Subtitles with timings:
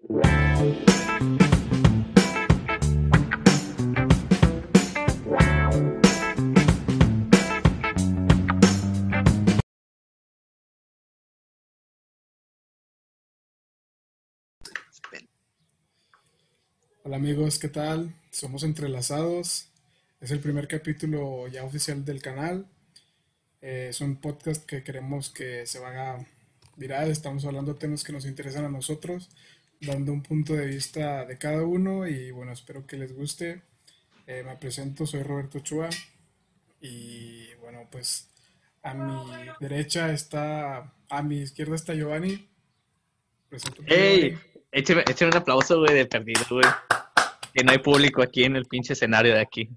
[0.00, 0.30] Hola
[17.16, 18.14] amigos, ¿qué tal?
[18.30, 19.68] Somos Entrelazados.
[20.20, 22.66] Es el primer capítulo ya oficial del canal.
[23.60, 26.24] Eh, es un podcast que queremos que se haga
[26.78, 27.10] viral.
[27.10, 29.28] Estamos hablando de temas que nos interesan a nosotros,
[29.80, 33.62] dando un punto de vista de cada uno y bueno, espero que les guste.
[34.26, 35.88] Eh, me presento, soy Roberto Chua
[36.80, 38.28] y bueno, pues
[38.82, 42.48] a mi derecha está, a mi izquierda está Giovanni.
[43.86, 44.38] ¡Ey!
[44.70, 46.66] Écheme, écheme, un aplauso, güey, de perdido, güey.
[47.54, 49.70] Que no hay público aquí en el pinche escenario de aquí.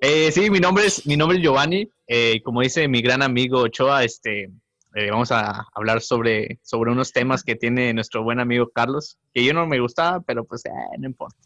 [0.00, 1.88] Eh, sí, mi nombre es, mi nombre es Giovanni.
[2.06, 4.50] Eh, como dice mi gran amigo Ochoa, este,
[4.96, 9.44] eh, vamos a hablar sobre, sobre unos temas que tiene nuestro buen amigo Carlos, que
[9.44, 10.62] yo no me gustaba, pero pues
[10.98, 11.36] no importa.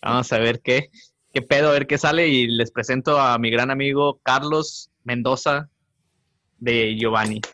[0.00, 0.88] Vamos a ver qué,
[1.30, 5.68] qué pedo, a ver qué sale y les presento a mi gran amigo Carlos Mendoza
[6.58, 7.42] de Giovanni.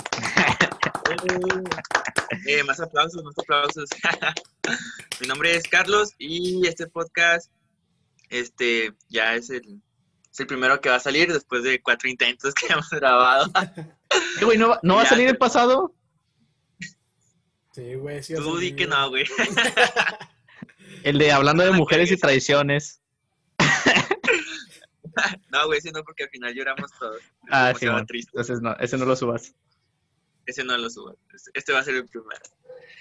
[2.47, 3.89] Eh, más aplausos, más aplausos.
[5.21, 7.53] Mi nombre es Carlos y este podcast
[8.31, 9.83] este, ya es el,
[10.39, 13.53] el primero que va a salir después de cuatro intentos que hemos grabado.
[14.43, 15.95] güey, ¿no, ¿no va a salir el pasado?
[17.73, 18.35] Sí, güey, sí.
[18.35, 19.25] Tú di que no, güey.
[21.05, 23.01] El de hablando de mujeres y tradiciones.
[25.51, 27.21] No, güey, ese no, porque al final lloramos todos.
[27.51, 28.31] Ah, sí, triste.
[28.33, 29.55] Entonces no, ese no lo subas.
[30.47, 31.17] Ese no lo subo.
[31.55, 32.41] Este va a ser el primero.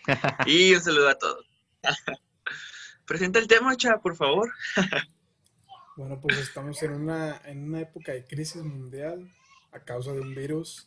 [0.45, 1.45] y un saludo a todos.
[3.05, 4.53] Presenta el tema, Cha, por favor.
[5.95, 9.29] bueno, pues estamos en una, en una época de crisis mundial
[9.71, 10.85] a causa de un virus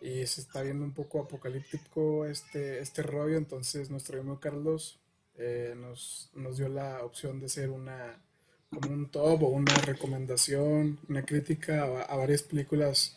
[0.00, 5.00] y se está viendo un poco apocalíptico este, este rollo, entonces nuestro amigo Carlos
[5.36, 8.22] eh, nos, nos dio la opción de hacer una
[8.70, 13.16] como un top o una recomendación, una crítica a, a varias películas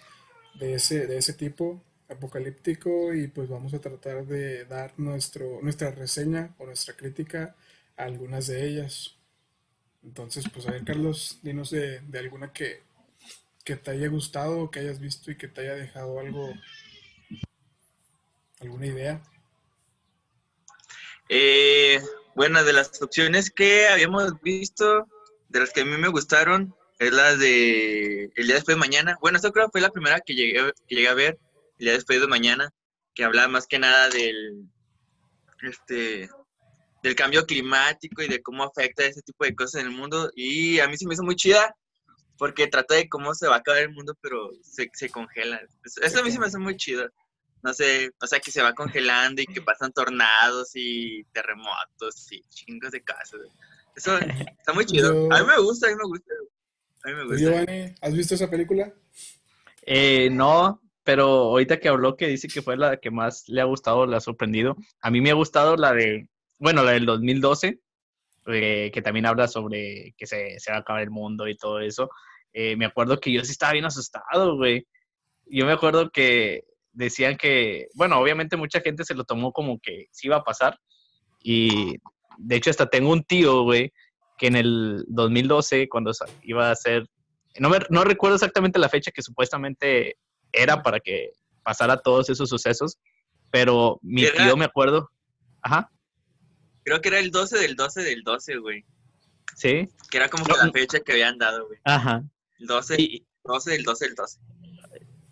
[0.55, 1.81] de ese, de ese tipo
[2.11, 7.55] apocalíptico y pues vamos a tratar de dar nuestro, nuestra reseña o nuestra crítica
[7.97, 9.15] a algunas de ellas.
[10.03, 12.81] Entonces, pues a ver, Carlos, dinos de, alguna que,
[13.63, 16.53] que te haya gustado, que hayas visto y que te haya dejado algo,
[18.59, 19.23] alguna idea.
[21.29, 22.01] Eh,
[22.35, 25.07] bueno, de las opciones que habíamos visto,
[25.49, 29.17] de las que a mí me gustaron, es la de El día después de mañana.
[29.21, 31.39] Bueno, esta creo que fue la primera que llegué, que llegué a ver
[31.79, 32.71] el día después de mañana,
[33.15, 34.65] que habla más que nada del,
[35.63, 36.29] este,
[37.01, 40.29] del cambio climático y de cómo afecta ese tipo de cosas en el mundo.
[40.35, 41.75] Y a mí se me hizo muy chida
[42.41, 45.61] porque trata de cómo se va a acabar el mundo, pero se, se congela.
[46.01, 47.07] Eso, a mí se me hace muy chido.
[47.61, 52.41] No sé, o sea, que se va congelando y que pasan tornados y terremotos y
[52.49, 53.41] chingos de casas.
[53.95, 55.31] Eso está muy chido.
[55.31, 56.33] A mí me gusta, a mí me gusta.
[57.03, 57.95] A mí me gusta.
[58.01, 58.91] ¿has visto esa película?
[59.83, 63.65] Eh, no, pero ahorita que habló que dice que fue la que más le ha
[63.65, 64.77] gustado, le ha sorprendido.
[64.99, 67.79] A mí me ha gustado la de, bueno, la del 2012,
[68.47, 71.79] eh, que también habla sobre que se, se, va a acabar el mundo y todo
[71.79, 72.09] eso.
[72.53, 74.85] Eh, me acuerdo que yo sí estaba bien asustado, güey.
[75.45, 76.63] Yo me acuerdo que
[76.93, 80.77] decían que, bueno, obviamente mucha gente se lo tomó como que sí iba a pasar.
[81.43, 81.97] Y
[82.37, 83.91] de hecho hasta tengo un tío, güey,
[84.37, 86.11] que en el 2012, cuando
[86.43, 87.07] iba a ser,
[87.59, 90.17] no, me, no recuerdo exactamente la fecha que supuestamente
[90.51, 91.31] era para que
[91.63, 92.97] pasara todos esos sucesos,
[93.51, 95.09] pero mi tío me acuerdo.
[95.61, 95.89] Ajá.
[96.83, 98.85] Creo que era el 12 del 12 del 12, güey.
[99.55, 99.87] Sí.
[100.09, 101.79] Que era como que la fecha que habían dado, güey.
[101.83, 102.23] Ajá.
[102.61, 104.39] El 12, 12 del 12 del 12.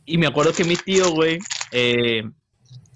[0.06, 1.38] Y me acuerdo que mi tío, güey,
[1.72, 2.24] eh,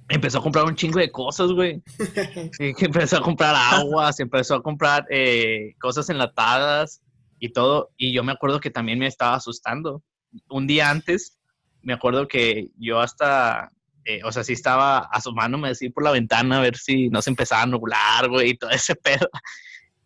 [0.10, 1.84] empezó a comprar un chingo de cosas, güey.
[2.60, 7.04] empezó a comprar agua, se empezó a comprar eh, cosas enlatadas
[7.40, 7.92] y todo.
[7.96, 10.02] Y yo me acuerdo que también me estaba asustando.
[10.50, 11.38] Un día antes
[11.84, 13.72] me acuerdo que yo hasta,
[14.06, 17.30] eh, o sea, sí estaba asomándome así por la ventana a ver si no se
[17.30, 19.30] empezaba a nublar, güey, y todo ese pedo.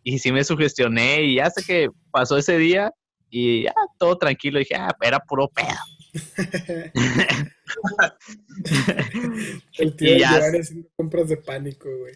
[0.04, 2.92] Y sí me sugestioné y hasta que pasó ese día
[3.30, 5.68] y ya todo tranquilo, dije, ah, era puro pedo.
[9.78, 12.16] El tío ya haciendo compras de pánico, güey.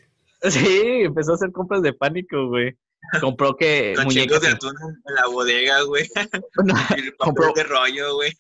[0.49, 2.75] Sí, empezó a hacer compras de pánico, güey.
[3.19, 3.93] Compró que.
[3.95, 6.09] Con muñecas de atún en la bodega, güey.
[7.19, 8.35] compró de rollo, güey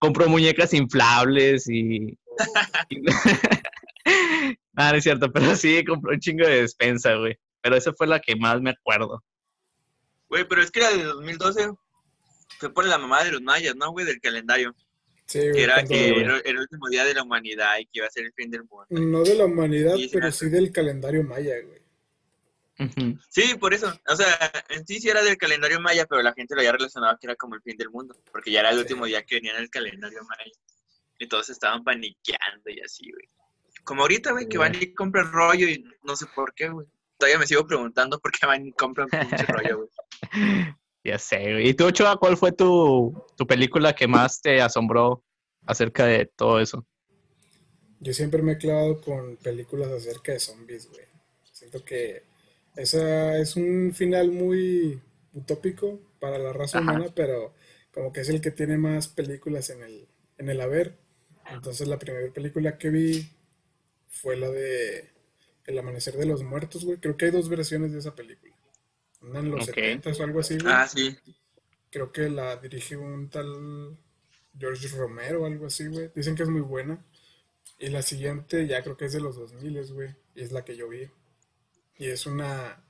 [0.00, 2.18] compró muñecas inflables y...
[4.74, 7.38] ah, no es cierto, pero sí, compró un chingo de despensa, güey.
[7.60, 9.22] Pero esa fue la que más me acuerdo.
[10.28, 11.70] Güey, pero es que era de 2012.
[12.60, 14.06] Fue por la mamá de los mayas, ¿no, güey?
[14.06, 14.74] Del calendario.
[15.26, 18.06] Sí, güey, que era que era, el último día de la humanidad y que iba
[18.06, 18.86] a ser el fin del mundo.
[18.90, 21.80] No de la humanidad, pero sí del calendario maya, güey.
[23.28, 23.92] Sí, por eso.
[24.08, 24.26] O sea,
[24.70, 27.36] en sí sí era del calendario maya, pero la gente lo había relacionado que era
[27.36, 28.80] como el fin del mundo, porque ya era el Sí.
[28.82, 30.50] último día que venía en el calendario maya.
[31.18, 33.28] Y todos estaban paniqueando y así, güey.
[33.84, 36.86] Como ahorita, güey, que van y compran rollo y no sé por qué, güey.
[37.18, 40.74] Todavía me sigo preguntando por qué van y compran pinche rollo, güey.
[41.04, 41.62] Ya sé.
[41.62, 45.24] ¿Y tú, Ochoa, cuál fue tu, tu película que más te asombró
[45.66, 46.86] acerca de todo eso?
[48.00, 51.04] Yo siempre me he clavado con películas acerca de zombies, güey.
[51.52, 52.22] Siento que
[52.76, 55.00] esa es un final muy
[55.34, 56.90] utópico para la raza Ajá.
[56.92, 57.54] humana, pero
[57.92, 60.08] como que es el que tiene más películas en el,
[60.38, 60.96] en el haber.
[61.50, 63.28] Entonces la primera película que vi
[64.08, 65.10] fue la de
[65.66, 66.98] El Amanecer de los Muertos, güey.
[66.98, 68.49] Creo que hay dos versiones de esa película.
[69.22, 69.74] Una en los Ok.
[69.74, 70.72] 70 o algo así, güey.
[70.72, 71.16] Ah, sí.
[71.90, 73.96] Creo que la dirige un tal
[74.58, 76.10] George Romero o algo así, güey.
[76.14, 77.04] Dicen que es muy buena.
[77.78, 80.14] Y la siguiente ya creo que es de los 2000, güey.
[80.34, 81.08] Y es la que yo vi.
[81.96, 82.82] Y es una...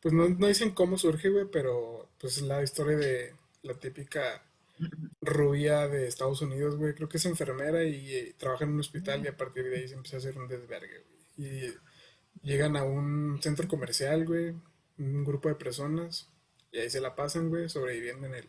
[0.00, 4.42] Pues no, no dicen cómo surge, güey, pero pues es la historia de la típica
[5.20, 6.94] rubia de Estados Unidos, güey.
[6.94, 9.88] Creo que es enfermera y, eh, trabaja en un hospital y a partir de ahí
[9.88, 11.04] se empieza a hacer un desvergue,
[11.36, 11.48] güey.
[11.48, 11.74] Y
[12.42, 14.54] llegan a un centro comercial, güey.
[14.98, 16.28] Un grupo de personas.
[16.70, 18.48] Y ahí se la pasan, güey, sobreviviendo en el,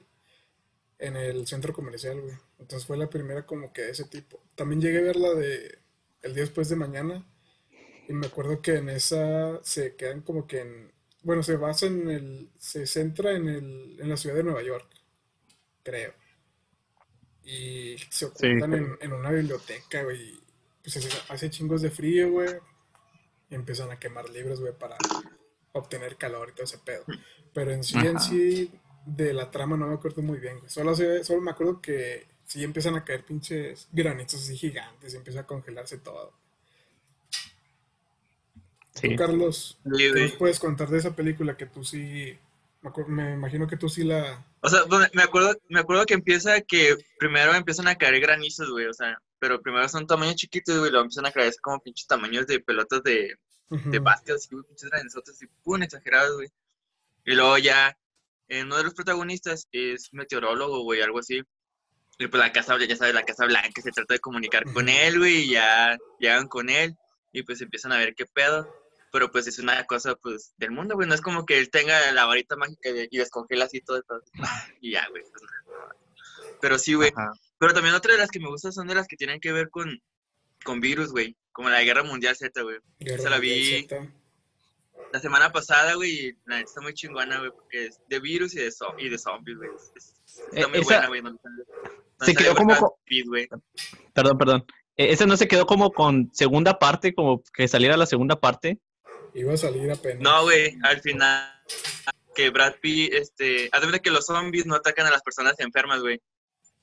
[0.97, 2.35] en el centro comercial, güey.
[2.59, 4.43] Entonces fue la primera como que de ese tipo.
[4.55, 5.79] También llegué a ver la de
[6.21, 7.25] El día después de mañana.
[8.07, 10.91] Y me acuerdo que en esa se quedan como que en...
[11.23, 12.49] Bueno, se basa en el...
[12.57, 14.87] Se centra en el, en la ciudad de Nueva York,
[15.83, 16.13] creo.
[17.43, 20.39] Y se ocultan en, en una biblioteca, güey.
[20.81, 20.97] Pues
[21.29, 22.49] hace chingos de frío, güey.
[23.49, 24.97] Y empiezan a quemar libros, güey, para
[25.73, 27.03] obtener calor y todo ese pedo.
[27.53, 28.71] Pero en sí, en sí,
[29.05, 30.69] de la trama no me acuerdo muy bien, güey.
[30.69, 35.41] Solo, solo me acuerdo que sí empiezan a caer pinches granitos así gigantes y empieza
[35.41, 36.33] a congelarse todo.
[38.95, 39.09] Sí.
[39.09, 40.23] Tú, Carlos, Sí, ¿qué güey.
[40.23, 42.37] nos puedes contar de esa película que tú sí...
[43.07, 44.45] Me, imagino que tú sí la...
[44.61, 48.69] O sea, bueno, me acuerdo, me acuerdo que empieza que primero empiezan a caer granizos,
[48.69, 52.07] güey, o sea, pero primero son tamaños chiquitos, güey, luego empiezan a caer como pinches
[52.07, 53.35] tamaños de pelotas de,
[53.69, 56.49] De básquet, güey, pinches granizotes, así, pum, exagerados, güey.
[57.25, 57.95] Y luego ya,
[58.47, 61.43] eh, uno de los protagonistas es meteorólogo, güey, algo así.
[62.17, 65.19] Y pues la Casa ya sabes, la Casa Blanca se trata de comunicar con él,
[65.19, 66.95] güey, y ya llegan con él,
[67.31, 68.67] y pues empiezan a ver qué pedo.
[69.11, 72.11] Pero pues es una cosa, pues, del mundo, güey, no es como que él tenga
[72.11, 74.21] la varita mágica y descongela así todo, todo,
[74.81, 75.23] y ya, güey.
[75.23, 75.49] pues, no.
[76.61, 77.11] Pero sí, güey.
[77.57, 79.69] Pero también otra de las que me gustan son de las que tienen que ver
[79.69, 80.01] con,
[80.63, 81.35] con virus, güey.
[81.51, 82.77] Como la Guerra Mundial Z, güey.
[82.99, 84.07] Esa la vi Z.
[85.11, 88.53] la semana pasada, güey, y la neta está muy chingona, güey, porque es de virus
[88.55, 89.69] y de, zo- y de zombies, güey.
[89.75, 90.15] Es- es-
[90.53, 91.21] Está Eh, muy esa- buena, güey.
[91.21, 91.39] donde
[92.21, 93.47] se quedó como Brad co- Pitt, güey.
[94.13, 94.65] Perdón, perdón.
[94.95, 98.77] Eh, ¿Esa no se quedó como con segunda parte, como que saliera la segunda parte?
[99.33, 100.21] Iba a salir apenas.
[100.21, 101.51] No, güey, al final
[102.35, 106.01] que Brad Pitt, este, haz de que los zombies no atacan a las personas enfermas,
[106.01, 106.21] güey.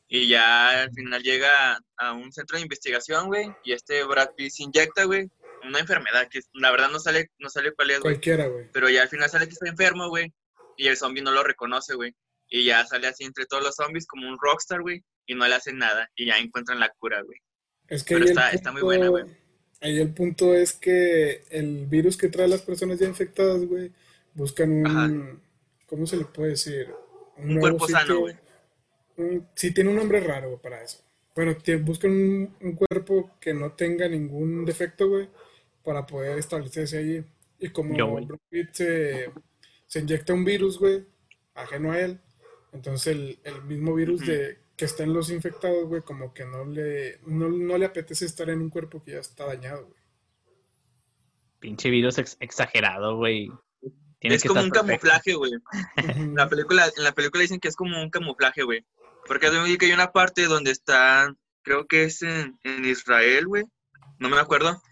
[0.09, 4.53] Y ya al final llega a un centro de investigación, güey, y este Brad Pitt
[4.53, 5.29] se inyecta, güey,
[5.67, 8.15] una enfermedad que la verdad no sale, no sale cuál es, güey.
[8.15, 8.71] Cualquiera, güey.
[8.73, 10.33] Pero ya al final sale que está enfermo, güey,
[10.77, 12.15] y el zombie no lo reconoce, güey.
[12.49, 15.55] Y ya sale así entre todos los zombies como un rockstar, güey, y no le
[15.57, 17.39] hacen nada, y ya encuentran la cura, güey.
[17.89, 19.25] Es que Pero está- muy buena, güey.
[19.81, 23.93] Ahí el punto es que el virus que trae a las personas ya infectadas, güey,
[24.35, 24.87] buscan un...
[24.87, 25.41] Ajá.
[25.87, 26.89] ¿Cómo se le puede decir?
[27.37, 28.37] Un cuerpo sano, güey.
[29.55, 31.03] Sí, tiene un nombre raro para eso.
[31.35, 35.29] Bueno, tie- buscan un, un cuerpo que no tenga ningún defecto, güey,
[35.85, 37.25] para poder establecerse allí.
[37.59, 37.95] Y como.
[38.27, 39.31] Brad Pitt se,
[39.87, 41.05] se inyecta un virus, güey,
[41.55, 42.21] ajeno a él,
[42.73, 46.65] entonces el, el mismo virus de, que está en los infectados, güey, como que no
[46.67, 49.97] le, no, no le apetece estar en un cuerpo que ya está dañado, güey.
[51.61, 53.51] Pinche virus ex- exagerado, güey.
[54.19, 54.87] Tiene Es que como un perfecto.
[55.09, 55.53] camuflaje, güey.
[56.35, 58.85] La película, en la película dicen que es como un camuflaje, güey.
[59.27, 63.65] Porque que hay una parte donde está, creo que es en, en Israel, güey.
[64.19, 64.83] No me acuerdo.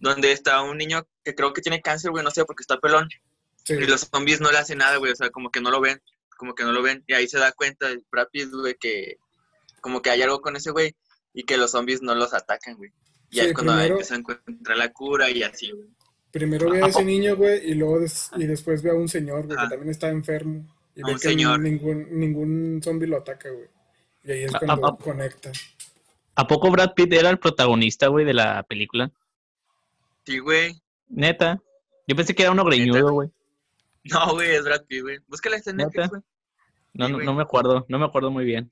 [0.00, 3.08] Donde está un niño que creo que tiene cáncer, güey, no sé, porque está pelón.
[3.64, 3.74] Sí.
[3.74, 5.12] Y los zombies no le hacen nada, güey.
[5.12, 6.00] O sea, como que no lo ven.
[6.36, 7.02] Como que no lo ven.
[7.06, 7.88] Y ahí se da cuenta
[8.30, 9.16] Pitt, güey, que
[9.80, 10.94] como que hay algo con ese güey.
[11.32, 12.92] Y que los zombies no los atacan, güey.
[13.30, 15.88] Y ahí es cuando primero- empieza a encontrar la cura y así, güey.
[16.30, 19.46] Primero ve a ese niño, güey, y luego des- y después ve a un señor,
[19.46, 20.66] güey, que también está enfermo.
[20.96, 21.60] Y A ve un que señor.
[21.60, 23.68] ningún, ningún zombie lo ataca, güey.
[24.24, 24.98] Y ahí es cuando ah.
[24.98, 25.52] conecta.
[26.36, 29.10] ¿A poco Brad Pitt era el protagonista, güey, de la película?
[30.24, 30.80] Sí, güey.
[31.08, 31.60] Neta.
[32.06, 33.30] Yo pensé que era uno greñudo, güey.
[34.04, 35.18] No, güey, es Brad Pitt, güey.
[35.28, 35.88] Búscala está en ¿Neta?
[35.88, 36.22] Netflix, güey.
[36.92, 38.70] No, Sí, no, no me acuerdo, no me acuerdo muy bien.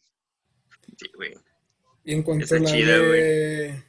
[0.96, 1.34] Sí, güey.
[2.04, 3.82] Y en cuanto Está a la chida, de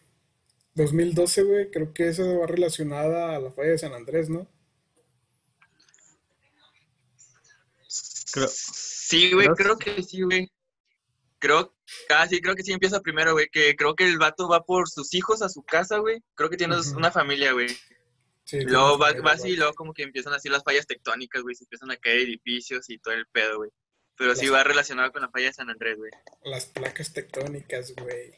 [0.75, 4.47] 2012, güey, creo que esa va relacionada a la falla de San Andrés, ¿no?
[8.33, 10.51] Creo- Sí, güey, creo- creo que sí, güey.
[11.39, 11.75] Creo,
[12.09, 14.87] ah, sí, creo que sí empieza primero, güey, que creo que el vato va por
[14.89, 16.19] sus hijos a su casa, güey.
[16.35, 17.67] Creo que tiene una familia, güey.
[18.45, 21.55] Sí, luego va, va así y luego como que empiezan así las fallas tectónicas, güey,
[21.55, 23.69] se empiezan a caer edificios y todo el pedo, güey.
[24.15, 26.11] Pero sí va relacionado con la falla de San Andrés, güey.
[26.43, 28.33] Las placas tectónicas, güey.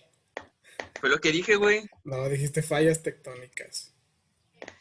[0.99, 1.87] Fue lo que dije, güey.
[2.03, 3.93] No, dijiste fallas tectónicas.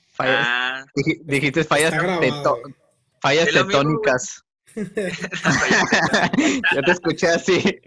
[0.09, 2.21] Fallas, Ah, dij- dijiste fallas, grabado.
[2.21, 2.62] teto-
[3.21, 3.54] fallas Es
[6.75, 7.81] Yo te escuché así.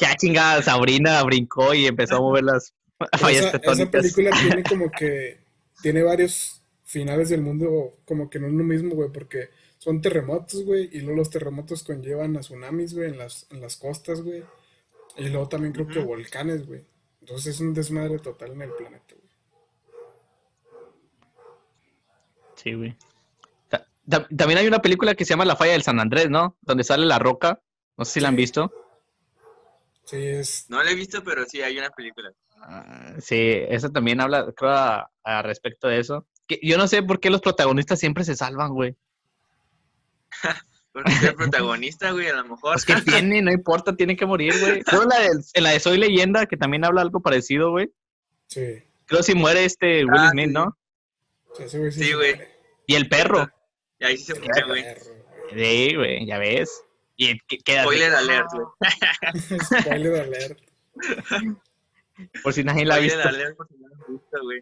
[0.00, 2.74] Ya chingada, Sabrina brincó y empezó a mover las
[3.18, 3.90] fallas esa, esa tetónicas.
[3.90, 5.40] película tiene como que.
[5.82, 10.62] Tiene varios finales del mundo, como que no es lo mismo, güey, porque son terremotos,
[10.64, 14.42] güey, y luego los terremotos conllevan a tsunamis, güey, en las, en las costas, güey.
[15.16, 16.84] Y luego también creo que volcanes, güey.
[17.20, 19.30] Entonces es un desmadre total en el planeta, güey.
[22.56, 22.94] Sí, güey.
[24.10, 26.56] Ta- ta- También hay una película que se llama La falla del San Andrés, ¿no?
[26.62, 27.60] Donde sale la roca.
[27.96, 28.72] No sé si la han visto.
[30.04, 30.66] Sí, es.
[30.68, 32.32] No la he visto, pero sí hay una película.
[32.62, 33.36] Ah, Sí,
[33.68, 36.26] esa también habla, creo, a, a respecto de eso.
[36.46, 38.96] Que yo no sé por qué los protagonistas siempre se salvan, güey.
[40.92, 42.72] Porque es el protagonista, güey, a lo mejor.
[42.74, 44.82] Pues que tiene, no importa, tiene que morir, güey.
[44.84, 47.92] Creo la de, en la de Soy Leyenda, que también habla algo parecido, güey.
[48.48, 48.82] Sí.
[49.06, 50.52] Creo si muere este Will Ah, Smith, sí.
[50.52, 50.76] ¿no?
[51.56, 52.40] Sí, güey sí Sí, güey.
[52.86, 53.48] Y el perro.
[54.00, 54.84] Y ahí sí se escucha, güey.
[55.54, 56.82] Sí, güey, ya ves.
[57.16, 58.66] Y que- queda Spoiler alert, güey.
[59.82, 60.58] Spoiler alert.
[62.42, 63.28] por si nadie la ha Spoiler visto.
[63.28, 64.60] alert por si no la has visto, güey.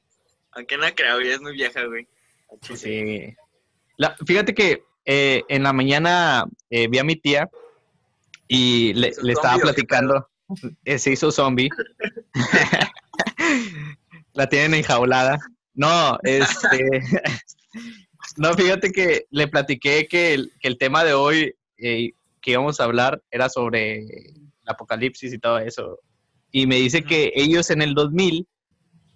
[0.53, 2.09] Aunque no creo, ya es muy vieja, güey.
[2.75, 3.35] Sí.
[3.97, 7.49] La- fíjate que eh, en la mañana eh, vi a mi tía
[8.49, 10.29] y le, ¿Hizo le estaba platicando.
[10.85, 11.69] Eh, se hizo zombie.
[14.33, 15.39] la tienen enjaulada.
[15.75, 17.01] No, este.
[18.39, 22.81] no, fíjate que le platiqué que el, que el tema de hoy eh, que íbamos
[22.81, 26.01] a hablar era sobre el apocalipsis y todo eso.
[26.51, 28.47] Y me dice que ellos en el 2000,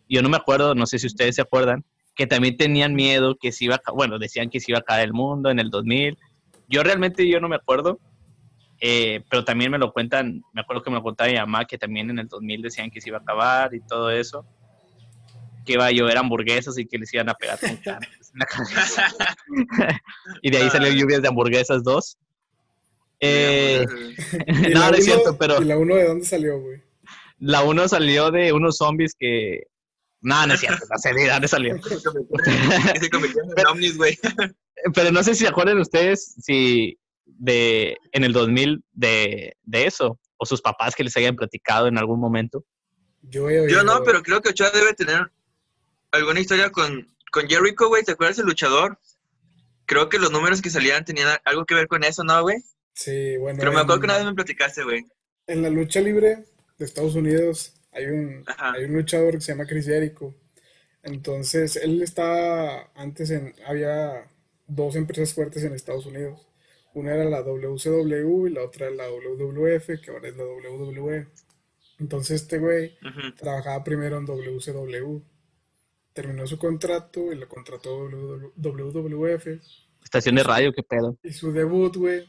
[0.08, 3.52] yo no me acuerdo, no sé si ustedes se acuerdan, que también tenían miedo que
[3.52, 6.18] se iba a, bueno, decían que se iba a caer el mundo en el 2000.
[6.68, 7.98] Yo realmente yo no me acuerdo,
[8.80, 11.78] eh, pero también me lo cuentan, me acuerdo que me lo contaba mi mamá que
[11.78, 14.44] también en el 2000 decían que se iba a acabar y todo eso,
[15.64, 18.46] que iba a llover hamburguesas y que les iban a pegar con carnes en la
[18.46, 19.14] cabeza.
[20.42, 22.18] y de ahí salieron lluvias de hamburguesas dos.
[23.20, 23.84] Eh,
[24.46, 26.82] ¿Y no, no es uno- cierto, pero ¿Y la uno de dónde salió, güey?
[27.38, 29.64] la uno salió de unos zombies que...
[30.20, 31.76] No, no es cierto, no sé de dónde salió.
[31.82, 34.16] Se convirtieron en ovnis, güey.
[34.94, 36.96] Pero no sé si se acuerdan ustedes si
[37.26, 41.98] de en el 2000 de, de eso o sus papás que les hayan platicado en
[41.98, 42.64] algún momento.
[43.22, 43.68] Yo he oído.
[43.78, 45.32] Yo no, pero creo que Ochoa debe tener
[46.12, 48.04] alguna historia con, con Jericho, güey.
[48.04, 48.98] ¿Te acuerdas del luchador?
[49.86, 52.58] Creo que los números que salían tenían algo que ver con eso, ¿no, güey?
[52.94, 53.58] Sí, bueno.
[53.58, 55.04] Pero me acuerdo que una vez me platicaste, güey.
[55.46, 56.44] En la lucha libre
[56.78, 58.72] de Estados Unidos hay un, Ajá.
[58.72, 60.34] hay un luchador que se llama Chris Jericho.
[61.02, 64.30] Entonces, él estaba antes en, había
[64.68, 66.46] dos empresas fuertes en Estados Unidos.
[66.94, 71.26] Una era la WCW y la otra era la WWF, que ahora es la WWE.
[71.98, 72.96] Entonces, este güey
[73.36, 75.31] trabajaba primero en WCW.
[76.12, 78.08] Terminó su contrato y lo contrató
[78.56, 79.46] WWF.
[80.04, 81.16] Estación de radio, qué pedo.
[81.22, 82.28] Y su debut, güey,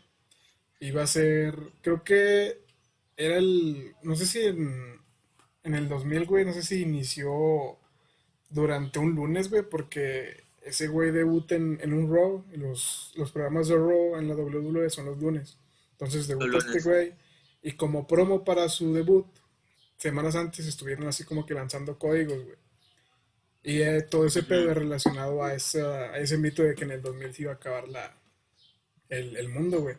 [0.80, 2.64] iba a ser, creo que
[3.18, 5.00] era el, no sé si en,
[5.64, 7.78] en el 2000, güey, no sé si inició
[8.50, 13.32] durante un lunes, güey, porque ese güey debuta en, en un Raw, y los, los
[13.32, 15.58] programas de Raw en la WWE son los lunes.
[15.92, 17.14] Entonces debuta este güey,
[17.62, 19.28] y como promo para su debut,
[19.98, 22.58] semanas antes estuvieron así como que lanzando códigos, güey.
[23.64, 26.92] Y eh, todo ese pedo es relacionado a, esa, a ese mito de que en
[26.92, 28.14] el 2000 se iba a acabar la,
[29.10, 29.96] el, el mundo, güey.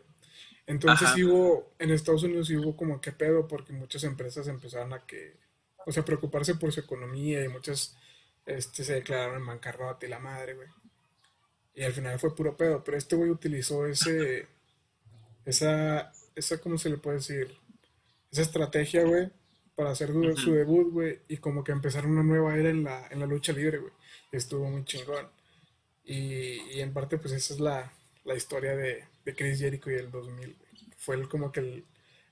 [0.67, 1.17] Entonces Ajá.
[1.23, 5.37] hubo, en Estados Unidos hubo como que pedo porque muchas empresas empezaron a que,
[5.85, 7.95] o sea, preocuparse por su economía y muchas
[8.45, 10.67] este, se declararon en bancarrota y la madre, güey.
[11.73, 14.47] Y al final fue puro pedo, pero este güey utilizó ese,
[15.43, 17.55] esa, esa, ¿cómo se le puede decir?
[18.31, 19.29] Esa estrategia, güey,
[19.75, 23.07] para hacer su, su debut, güey, y como que empezar una nueva era en la,
[23.09, 23.93] en la lucha libre, güey.
[24.31, 25.27] Estuvo muy chingón.
[26.03, 27.91] Y, y en parte, pues esa es la,
[28.25, 30.69] la historia de, de Chris Jericho y el 2000, güey.
[30.97, 31.85] Fue el- como que el,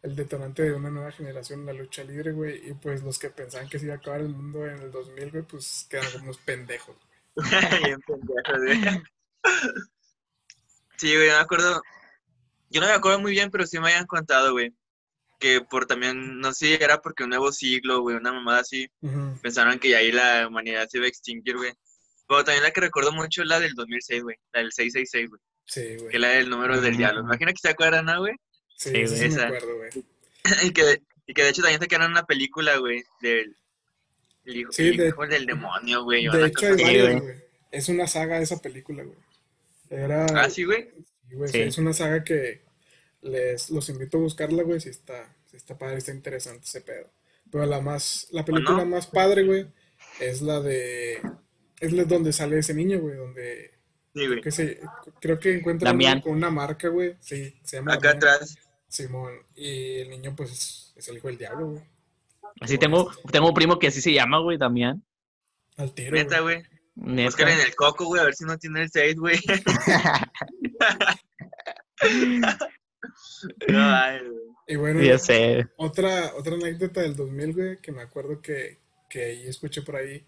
[0.04, 2.70] el detonante de una nueva generación en la lucha libre, güey.
[2.70, 5.32] Y pues los que pensaban que se iba a acabar el mundo en el 2000,
[5.32, 6.96] güey, pues quedaron como unos pendejos.
[7.84, 9.04] Bien güey.
[10.98, 11.82] Sí, güey, no me acuerdo.
[12.70, 14.74] Yo no me acuerdo muy bien, pero sí me habían contado, güey.
[15.44, 18.88] Que por también, no sé, era porque un nuevo siglo, güey, una mamada así.
[19.02, 19.38] Ujú.
[19.42, 21.74] Pensaron que ya ahí la humanidad se iba a extinguir, güey.
[22.30, 24.38] Pero también la que recuerdo mucho es la del 2006, güey.
[24.54, 25.42] La del 666, güey.
[25.66, 26.12] Sí, güey.
[26.12, 27.20] Que la del número del diablo.
[27.22, 28.34] Imagina que se acuerdan, ¿no, güey?
[28.78, 29.30] Sí, Sí, esa sí güey.
[29.32, 29.48] me Esa.
[29.48, 29.92] acuerdo, güey.
[30.64, 33.58] y, que, y que de hecho también sacaron una película, güey, del
[34.46, 36.28] el hijo, Sí, el de- hijo del demonio, güey.
[36.30, 37.20] De hecho, cosa hay varias, güey.
[37.20, 37.36] güey.
[37.72, 39.18] Es una saga esa película, güey.
[39.90, 40.26] Era.
[40.36, 40.90] Ah, sí, güey.
[41.30, 41.60] Sí, güey, Sí.
[41.60, 42.64] Es una saga que
[43.24, 44.80] les los invito a buscarla, güey.
[44.80, 47.12] Si está, si está padre, está interesante ese pedo.
[47.52, 48.86] Pero la más, la película no?
[48.86, 49.68] más padre, güey,
[50.20, 51.22] es la de.
[51.80, 53.18] Es la donde sale ese niño, güey.
[53.18, 53.72] Donde.
[54.14, 54.42] Sí, güey.
[54.42, 54.80] Que se,
[55.20, 56.22] creo que encuentra Damián.
[56.22, 57.16] con una marca, güey.
[57.20, 58.34] Sí, se llama Acá Damián.
[58.34, 58.58] atrás.
[58.88, 59.34] Simón.
[59.56, 61.84] Y el niño, pues, es, es el hijo del diablo, güey.
[62.62, 65.04] Así tengo, tengo un primo que así se llama, güey, Damián.
[65.78, 66.12] Al tiro.
[66.12, 66.58] Neta, güey.
[66.58, 66.68] güey.
[66.96, 67.30] Neta.
[67.30, 69.40] Búscale en el coco, güey, a ver si no tiene el 6, güey.
[74.68, 75.68] Y bueno, ya sé.
[75.76, 80.26] Otra, otra anécdota del 2000, güey, que me acuerdo que, que ahí escuché por ahí,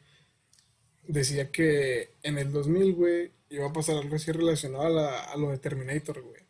[1.07, 5.37] decía que en el 2000, güey, iba a pasar algo así relacionado a, la- a
[5.37, 6.41] lo de Terminator, güey.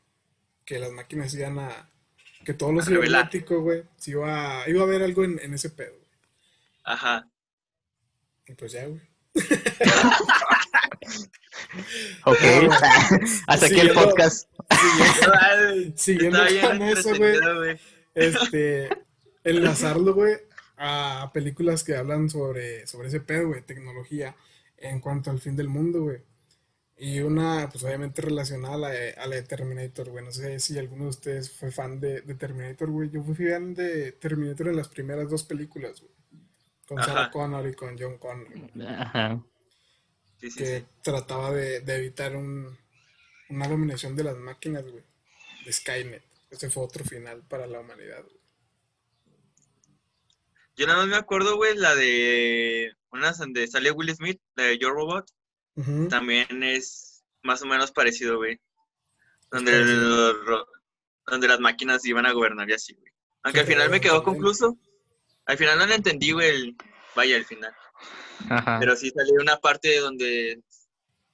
[0.65, 1.91] Que las máquinas iban a...
[2.43, 3.29] Que todo lo A revelar.
[3.29, 5.91] cibernético, güey, se iba, iba a haber algo en, en ese pedo.
[5.95, 6.09] güey.
[6.85, 7.29] Ajá.
[8.47, 9.01] Y pues ya, güey.
[12.25, 12.37] Ok.
[13.47, 14.49] Hasta aquí el podcast.
[15.95, 17.79] Siguiendo con eso, güey.
[18.13, 18.89] Este,
[19.43, 20.35] enlazarlo, güey,
[20.77, 24.35] a películas que hablan sobre, sobre ese pedo, güey, tecnología,
[24.77, 26.21] en cuanto al fin del mundo, güey.
[26.97, 30.23] Y una, pues obviamente relacionada a la de, a la de Terminator, güey.
[30.23, 33.09] No sé si alguno de ustedes fue fan de, de Terminator, güey.
[33.09, 36.13] Yo fui fan de Terminator en las primeras dos películas, güey.
[36.87, 37.31] Con Sarah.
[37.31, 38.47] Connor y con John Connor,
[38.87, 39.43] Ajá.
[40.39, 40.85] Sí, sí, que sí.
[41.01, 42.77] trataba de, de evitar un,
[43.49, 45.03] una dominación de las máquinas, güey.
[45.65, 46.23] De Skynet.
[46.49, 48.39] Ese fue otro final para la humanidad, güey.
[50.77, 54.77] Yo nada más me acuerdo, güey, la de unas donde sale Will Smith, la de
[54.77, 55.25] Your Robot,
[56.09, 58.59] también es más o menos parecido, güey.
[59.51, 60.65] Donde, los
[61.27, 63.11] donde las máquinas iban a gobernar y así, güey.
[63.43, 64.77] Aunque al final me quedó concluso.
[65.45, 66.49] Al final no lo entendí, güey.
[66.49, 66.75] el-
[67.15, 67.73] Vaya, el final.
[68.49, 68.77] Ajá.
[68.79, 70.61] Pero sí salió una parte donde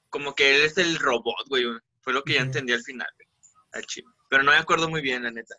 [0.09, 1.65] como que él es el robot, güey.
[2.01, 3.27] Fue lo que ya entendí al final, güey.
[3.73, 4.07] Al chile.
[4.29, 5.55] Pero no me acuerdo muy bien, la neta.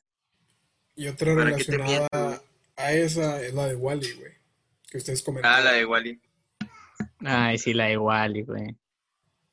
[0.94, 2.42] Y otra ¿Para relacionada
[2.76, 4.32] a esa es la de Wally, güey.
[4.90, 5.58] Que ustedes comentaron.
[5.58, 6.20] Ah, la de Wally.
[7.24, 8.76] Ay, sí, la igual, güey.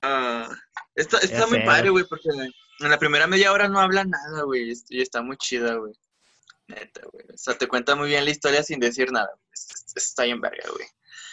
[0.02, 0.50] Ah,
[0.96, 1.66] está está muy sé.
[1.66, 4.74] padre, güey, porque en la primera media hora no habla nada, güey.
[4.90, 5.94] Y está muy chida, güey.
[6.68, 7.26] Neta, güey.
[7.34, 9.30] O sea, te cuenta muy bien la historia sin decir nada.
[9.96, 10.88] Está bien verga, güey.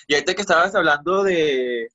[0.09, 1.89] Y ahorita que estabas hablando de,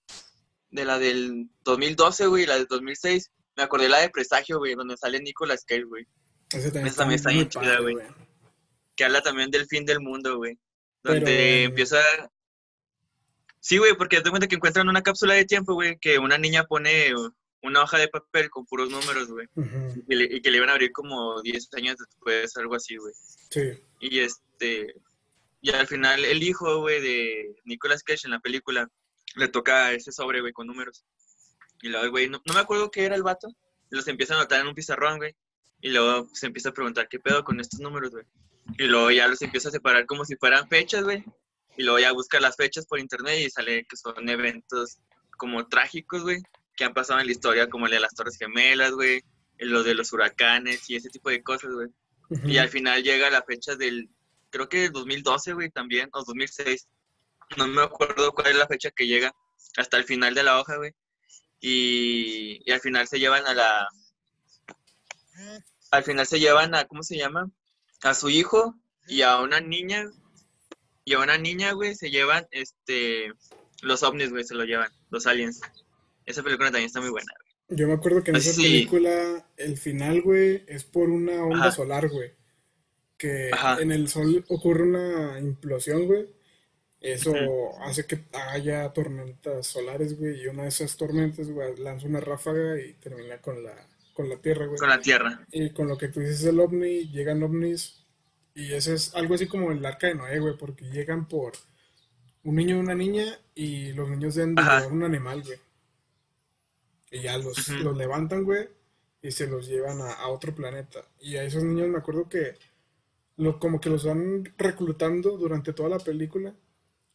[0.69, 4.58] de la del 2012, güey, y la del 2006, me acordé de la de Presagio,
[4.58, 6.06] güey, donde sale Nicolas Cage, güey.
[6.50, 7.95] También esa también está bien chida, güey.
[8.95, 10.58] que habla también del fin del mundo, güey.
[11.04, 12.00] Donde Pero- empieza...
[13.60, 16.63] Sí, güey, porque te cuenta que encuentran una cápsula de tiempo, güey, que una niña
[16.63, 17.13] pone
[17.62, 19.47] una hoja de papel con puros números, güey.
[20.08, 23.13] Y, y que le iban a abrir como 10 años después, algo así, güey.
[23.52, 23.80] Sí.
[24.00, 24.95] Y este...
[25.62, 28.89] Y al final el hijo, güey, de Nicolas Cage en la película,
[29.36, 31.06] le toca ese sobre, güey, con números.
[31.81, 33.47] Y luego, güey, no, no me acuerdo qué era el vato.
[33.89, 35.35] Y los empieza a anotar en un pizarrón, güey.
[35.81, 38.25] Y luego se empieza a preguntar, ¿qué pedo con estos números, güey?
[38.77, 41.23] Y luego ya los empieza a separar como si fueran fechas, güey.
[41.77, 44.99] Y luego ya busca las fechas por internet y sale que son eventos
[45.37, 46.43] como trágicos, güey,
[46.75, 49.23] que han pasado en la historia, como el de las Torres Gemelas, güey,
[49.57, 51.87] lo de los huracanes y ese tipo de cosas, güey.
[52.45, 54.09] Y al final llega la fecha del,
[54.51, 56.87] creo que del 2012, güey, también, o 2006.
[57.57, 59.33] No me acuerdo cuál es la fecha que llega
[59.77, 60.93] hasta el final de la hoja, güey.
[61.62, 63.88] Y, y al final se llevan a la...
[65.91, 67.50] Al final se llevan a, ¿cómo se llama?
[68.02, 68.76] A su hijo
[69.08, 70.12] y a una niña.
[71.06, 73.32] Y a una niña, güey, se llevan, este...
[73.82, 75.62] Los ovnis, güey, se lo llevan, los aliens.
[76.26, 77.80] Esa película también está muy buena, güey.
[77.80, 78.63] Yo me acuerdo que en esa sí.
[78.63, 81.71] película el final, güey, es por una onda Ajá.
[81.71, 82.32] solar, güey.
[83.17, 83.82] Que Ajá.
[83.82, 86.28] en el sol ocurre una implosión, güey.
[87.01, 87.33] Eso
[87.81, 90.41] hace que haya tormentas solares, güey.
[90.41, 93.73] Y una de esas tormentas, güey, lanza una ráfaga y termina con la,
[94.13, 94.77] con la Tierra, güey.
[94.77, 95.45] Con la Tierra.
[95.51, 98.05] Y con lo que tú dices el ovni, llegan ovnis.
[98.53, 101.53] Y ese es algo así como el arca de Noé, güey, porque llegan por
[102.43, 105.57] un niño y una niña y los niños deben de un animal, güey.
[107.09, 108.69] Y ya los, los levantan, güey,
[109.23, 111.03] y se los llevan a, a otro planeta.
[111.19, 112.53] Y a esos niños me acuerdo que
[113.37, 116.53] lo, como que los van reclutando durante toda la película.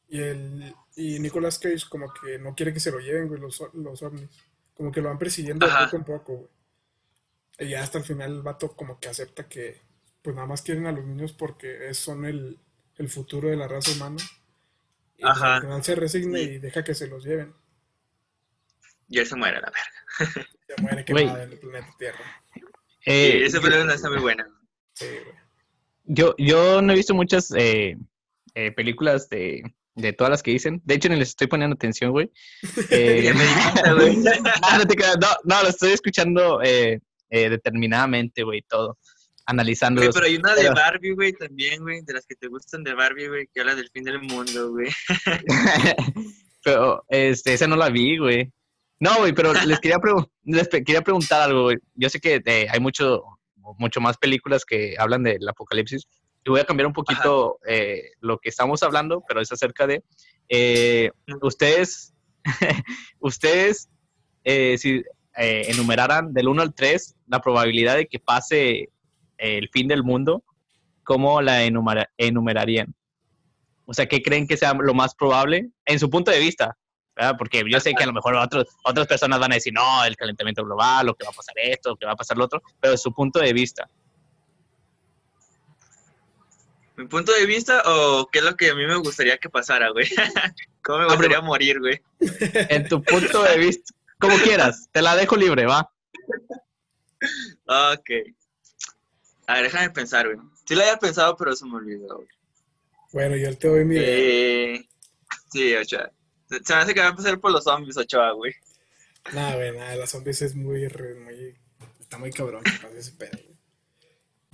[0.08, 3.62] Y, el, y Nicolas Cage como que no quiere que se lo lleven, güey, los,
[3.74, 4.28] los ovnis.
[4.74, 5.86] Como que lo van persiguiendo Ajá.
[5.86, 6.50] poco en poco, güey.
[7.58, 9.80] Y ya hasta el final el vato como que acepta que
[10.22, 12.58] pues nada más quieren a los niños porque son el,
[12.96, 14.16] el futuro de la raza humana.
[15.16, 15.56] Y pues, Ajá.
[15.56, 17.54] al final se resigna y deja que se los lleven.
[19.08, 20.48] y él se muere a la verga.
[20.66, 22.42] Se muere quemado en el planeta Tierra.
[23.04, 24.48] Eh, esa película está muy buena.
[24.94, 25.36] Sí, güey.
[26.04, 27.96] yo, yo no he visto muchas eh,
[28.54, 29.62] eh, películas de,
[29.96, 30.80] de todas las que dicen.
[30.84, 32.30] De hecho, ni les estoy poniendo atención, güey.
[32.90, 33.32] Eh,
[33.94, 34.16] güey.
[34.16, 34.34] no,
[34.78, 38.98] no no, lo estoy escuchando eh, eh, determinadamente, güey, todo.
[39.46, 40.00] Analizando.
[40.00, 42.94] Güey, pero hay una de Barbie, güey, también, güey, de las que te gustan de
[42.94, 44.90] Barbie, güey, que habla del fin del mundo, güey.
[46.64, 48.52] pero este, esa no la vi, güey.
[48.98, 49.98] No, güey, pero les quería,
[50.44, 51.76] les quería preguntar algo, güey.
[51.94, 53.22] Yo sé que hay mucho,
[53.78, 56.06] mucho más películas que hablan del apocalipsis.
[56.46, 60.04] Y voy a cambiar un poquito eh, lo que estamos hablando, pero es acerca de
[60.48, 61.10] eh,
[61.42, 62.14] ustedes,
[63.18, 63.88] ustedes,
[64.44, 65.02] eh, si
[65.36, 68.90] eh, enumeraran del 1 al 3 la probabilidad de que pase
[69.38, 70.44] el fin del mundo,
[71.02, 72.94] ¿cómo la enumera- enumerarían?
[73.84, 76.76] O sea, ¿qué creen que sea lo más probable en su punto de vista?
[77.16, 77.34] ¿verdad?
[77.36, 80.14] Porque yo sé que a lo mejor otros, otras personas van a decir, no, el
[80.14, 82.62] calentamiento global, lo que va a pasar esto, lo que va a pasar lo otro,
[82.78, 83.90] pero de su punto de vista.
[86.96, 89.90] ¿Mi punto de vista o qué es lo que a mí me gustaría que pasara,
[89.90, 90.06] güey?
[90.82, 92.00] ¿Cómo me gustaría morir, güey?
[92.20, 95.90] En tu punto de vista, como quieras, te la dejo libre, va.
[97.66, 98.10] Ok.
[99.46, 100.38] A ver, déjame pensar, güey.
[100.64, 102.28] Sí lo había pensado, pero se me olvidó, güey.
[103.12, 104.06] Bueno, yo te doy mi idea.
[104.08, 104.88] Eh,
[105.50, 106.10] sí, Ochoa.
[106.48, 108.54] Se se me hace que va a empezar por los zombies, Ochoa, güey.
[109.32, 110.88] Nada, güey, nada, las zombies es muy,
[111.24, 111.56] muy,
[112.00, 113.56] está muy cabrón que pase ese pedo, güey.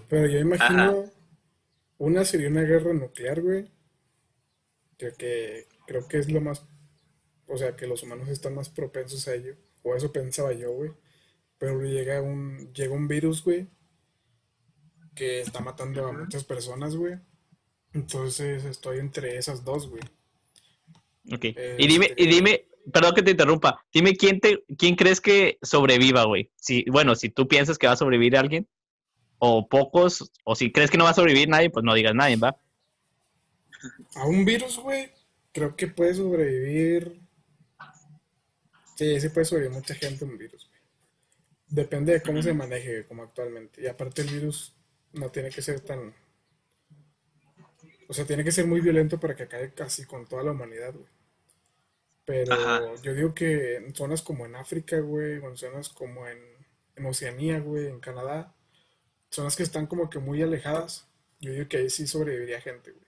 [0.09, 1.13] Pero yo imagino, Ajá.
[2.03, 3.71] Una sería una guerra nuclear, güey.
[4.99, 6.67] Creo que, creo que es lo más,
[7.47, 9.55] o sea, que los humanos están más propensos a ello.
[9.85, 10.91] O eso pensaba yo, güey.
[11.59, 13.69] Pero llega un, llega un virus, güey,
[15.15, 17.21] que está matando a muchas personas, güey.
[17.93, 20.03] Entonces estoy entre esas dos, güey.
[21.33, 21.45] Ok.
[21.79, 26.25] Y dime, y dime, perdón que te interrumpa, dime quién te, quién crees que sobreviva,
[26.25, 26.51] güey.
[26.57, 28.67] Si, bueno, si tú piensas que va a sobrevivir alguien,
[29.45, 32.37] o pocos, o si crees que no va a sobrevivir nadie, pues no digas nadie,
[32.37, 32.57] ¿va?
[34.15, 35.11] A un virus, güey,
[35.51, 37.21] creo que puede sobrevivir.
[38.95, 40.81] Sí, sí puede sobrevivir mucha gente a un virus, güey.
[41.67, 43.83] Depende de cómo se maneje, como actualmente.
[43.83, 44.77] Y aparte el virus
[45.13, 46.15] no tiene que ser tan...
[48.09, 50.95] O sea, tiene que ser muy violento para que acabe casi con toda la humanidad,
[50.95, 51.11] güey.
[52.25, 52.95] Pero Ajá.
[53.03, 56.39] yo digo que en zonas como en África, güey, o en zonas como en,
[56.95, 58.55] en Oceanía, güey, en Canadá,
[59.33, 61.09] zonas que están como que muy alejadas,
[61.41, 63.03] yo digo que ahí sí sobreviviría gente, güey.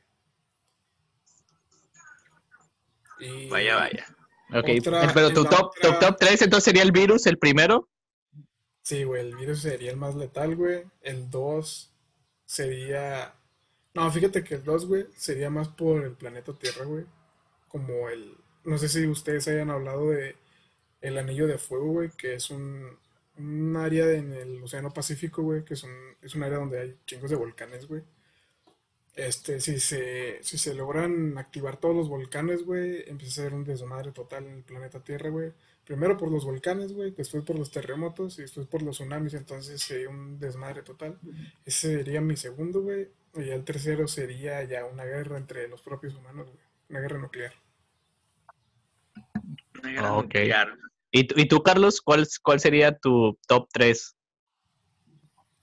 [3.20, 4.06] Y Vaya, vaya.
[4.52, 4.68] Ok.
[4.80, 7.88] Otra- pero tu top, otra- tu top 3 entonces sería el virus, el primero.
[8.82, 10.84] Sí, güey, el virus sería el más letal, güey.
[11.00, 11.92] El 2
[12.44, 13.34] sería...
[13.94, 17.04] No, fíjate que el 2, güey, sería más por el planeta Tierra, güey.
[17.68, 18.36] Como el...
[18.64, 20.36] No sé si ustedes hayan hablado de
[21.00, 22.98] el Anillo de Fuego, güey, que es un,
[23.38, 25.92] un área en el Océano Pacífico, güey, que es un,
[26.22, 28.02] es un área donde hay chingos de volcanes, güey.
[29.16, 33.64] Este, si se, si se logran activar todos los volcanes, güey, empieza a ser un
[33.64, 35.52] desmadre total en el planeta Tierra, güey.
[35.84, 39.80] Primero por los volcanes, güey, después por los terremotos y después por los tsunamis, entonces
[39.82, 41.18] sería un desmadre total.
[41.64, 43.08] Ese sería mi segundo, güey.
[43.36, 46.64] Y ya el tercero sería ya una guerra entre los propios humanos, güey.
[46.88, 47.52] Una guerra nuclear.
[49.78, 50.24] Una guerra Ah, ok.
[50.24, 50.78] nuclear.
[51.16, 54.16] ¿Y, tú- y tú, Carlos, cuál, cuál sería tu top 3?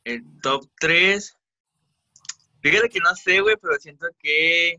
[0.05, 1.37] El top 3.
[2.61, 4.77] Fíjate que no sé, güey, pero siento que,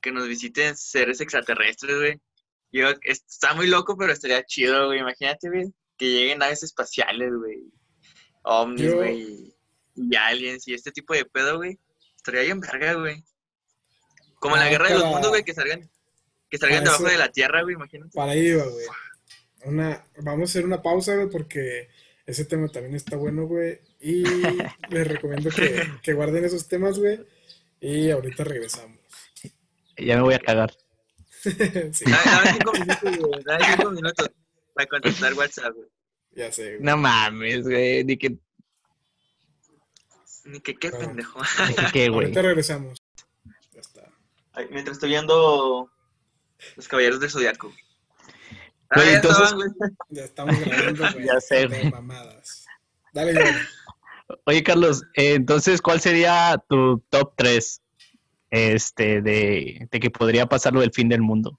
[0.00, 2.20] que nos visiten seres extraterrestres, güey.
[2.70, 5.00] Yo, está muy loco, pero estaría chido, güey.
[5.00, 5.64] Imagínate, güey,
[5.96, 7.58] que lleguen naves espaciales, güey.
[8.44, 9.52] Ovnis, Yo- güey.
[9.96, 11.76] Y aliens y este tipo de pedo, güey.
[12.14, 13.24] Estaría bien verga, güey.
[14.38, 15.90] Como en la Ah, guerra de los mundos, güey, que salgan,
[16.48, 18.12] que salgan debajo eso- de la tierra, güey, imagínate.
[18.14, 18.86] Para ahí güey.
[19.68, 21.88] Una, vamos a hacer una pausa, güey, porque
[22.26, 23.80] ese tema también está bueno, güey.
[24.00, 24.22] Y
[24.90, 27.20] les recomiendo que, que guarden esos temas, güey.
[27.80, 28.98] Y ahorita regresamos.
[29.96, 30.72] Ya me voy a cagar.
[31.40, 31.54] Sí,
[32.04, 33.42] Dame, cinco minutos, güey.
[33.44, 34.30] Dame cinco minutos
[34.74, 35.88] para contestar WhatsApp, güey.
[36.32, 36.80] ya sé, güey.
[36.82, 38.02] No mames, güey.
[38.04, 38.36] Ni que,
[40.46, 41.06] Ni que qué Claro.
[41.06, 41.40] pendejo.
[41.68, 42.24] ni que qué, güey.
[42.24, 42.98] Ahorita regresamos.
[43.72, 44.10] Ya está.
[44.52, 45.90] Ay, mientras estoy viendo
[46.76, 47.72] Los Caballeros del Zodiaco.
[48.90, 49.90] Ah, ya entonces- estaban, güey.
[50.10, 51.24] Ya estamos grabando, güey.
[51.26, 51.90] Ya sé, de güey.
[51.90, 52.66] mamadas.
[53.12, 53.54] Dale, güey.
[54.44, 57.80] Oye, Carlos, eh, entonces, ¿cuál sería tu top 3
[58.50, 61.58] este, de, de que podría pasar lo del fin del mundo?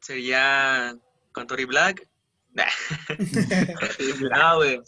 [0.00, 0.94] Sería
[1.32, 2.06] con Tori Black.
[2.54, 2.66] Nah.
[4.30, 4.80] no, güey.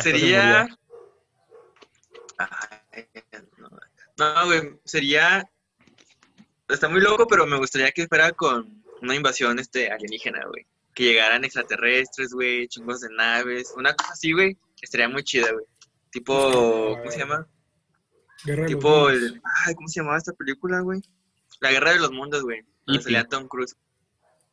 [0.00, 0.68] Sería.
[4.18, 4.78] No, güey.
[4.84, 5.50] Sería.
[6.68, 10.66] Está muy loco, pero me gustaría que fuera con, una invasión este, alienígena, güey.
[10.94, 15.64] Que llegaran extraterrestres, güey, chingos de naves, una cosa así, güey, estaría muy chida, güey.
[16.10, 17.46] Tipo, ¿cómo se llama?
[18.44, 21.00] Guerra de los Tipo, el, ay, ¿cómo se llamaba esta película, güey?
[21.60, 22.62] La Guerra de los Mundos, güey.
[22.86, 23.76] Donde salía Tom Cruise.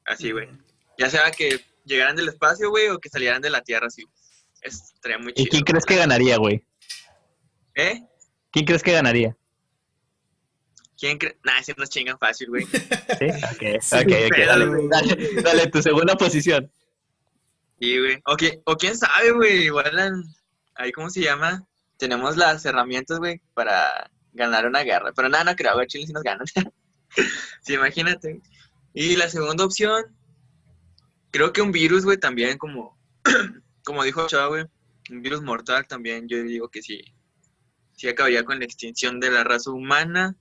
[0.05, 0.49] Así, güey.
[0.97, 4.03] Ya sea que llegaran del espacio, güey, o que salieran de la Tierra, así.
[4.62, 5.49] Estaría muy ¿Y chido.
[5.51, 6.65] quién crees que ganaría, güey?
[7.75, 8.01] ¿Eh?
[8.51, 9.38] ¿Quién crees que ganaría?
[10.97, 11.38] ¿Quién cree?
[11.43, 12.65] Nah, si nos chingan fácil, güey.
[13.19, 13.25] ¿Sí?
[13.29, 16.71] Ok, Sí, ok, ok, pero, dale, dale, dale, tu segunda posición.
[17.79, 18.21] Sí, güey.
[18.25, 19.63] O, qui- o quién sabe, güey.
[19.65, 20.23] Igual
[20.75, 21.63] ahí, ¿cómo se llama?
[21.97, 25.12] Tenemos las herramientas, güey, para ganar una guerra.
[25.13, 25.88] Pero nada, no creo, güey.
[25.88, 26.45] Chile sí nos ganan.
[27.62, 28.41] sí, imagínate.
[28.93, 30.05] Y la segunda opción,
[31.31, 32.97] creo que un virus, güey, también, como,
[33.84, 34.65] como dijo Chava, güey.
[35.10, 37.03] Un virus mortal también, yo digo que sí.
[37.97, 40.36] Sí acabaría con la extinción de la raza humana.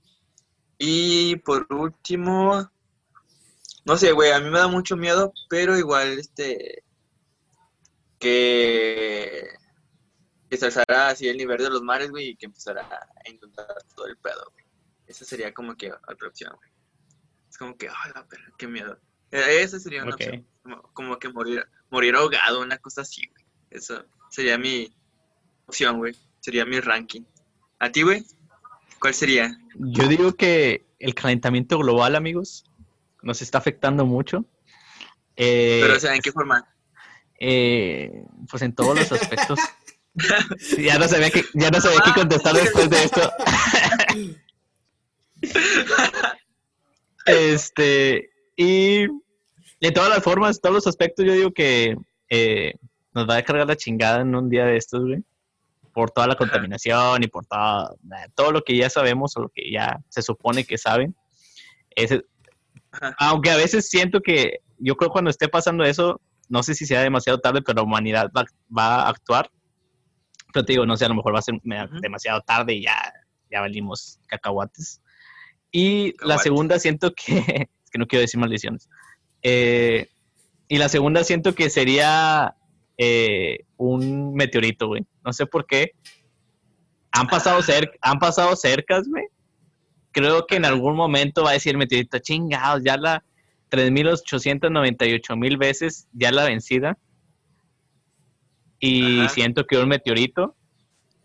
[0.77, 2.69] Y por último,
[3.85, 6.83] no sé, güey, a mí me da mucho miedo, pero igual, este,
[8.19, 9.47] que,
[10.49, 13.67] que se alzara así el nivel de los mares, güey, y que empezara a inundar
[13.95, 14.65] todo el pedo, güey.
[15.07, 16.71] Esa sería como que otra opción, güey.
[17.49, 18.99] Es como que, ay, la perra, qué miedo.
[19.31, 23.45] Eh, Esa sería una opción, como, como que morir, morir ahogado, una cosa así, güey.
[23.69, 24.93] Eso sería mi
[25.67, 26.15] opción, güey.
[26.39, 27.23] Sería mi ranking.
[27.79, 28.25] ¿A ti, güey?
[29.05, 29.55] ¿Cuál sería?
[29.75, 32.65] Yo digo que el calentamiento global, amigos,
[33.21, 34.45] nos está afectando mucho.
[35.35, 36.67] Eh, Pero, o sea, ¿en qué forma?
[37.39, 39.59] eh, pues en todos los aspectos.
[40.57, 43.31] Sí, ya no sabía que ya no sabía qué contestar después de esto.
[47.27, 49.07] este y
[49.81, 51.95] de todas las formas, todos los aspectos, yo digo que
[52.29, 52.73] eh,
[53.13, 55.21] nos va a cargar la chingada en un día de estos, güey,
[55.95, 57.97] por toda la contaminación y por todo,
[58.35, 61.15] todo lo que ya sabemos o lo que ya se supone que saben.
[61.95, 62.25] Ese-
[62.91, 63.15] Ajá.
[63.17, 67.01] aunque a veces siento que yo creo cuando esté pasando eso, no sé si sea
[67.01, 68.43] demasiado tarde, pero la humanidad va,
[68.77, 69.49] va a actuar.
[70.53, 71.55] Pero te digo, no sé, a lo mejor va a ser
[72.01, 73.13] demasiado tarde y ya,
[73.49, 75.01] ya valimos cacahuates.
[75.71, 76.43] Y la Cacahuates.
[76.43, 77.37] segunda siento que,
[77.83, 78.89] es que no quiero decir maldiciones.
[79.41, 80.09] Eh,
[80.67, 82.53] y la segunda siento que sería
[82.97, 85.05] eh, un meteorito, güey.
[85.23, 85.91] No sé por qué.
[87.11, 87.63] Han pasado, Ah.
[87.63, 89.25] cer han pasado cercas, güey.
[90.11, 93.23] Creo que en algún momento va a decir el meteorito, chingados, ya la
[93.69, 96.97] 3.898 mil veces, ya la vencida.
[98.79, 99.29] Y Ajá.
[99.29, 100.55] siento que un meteorito.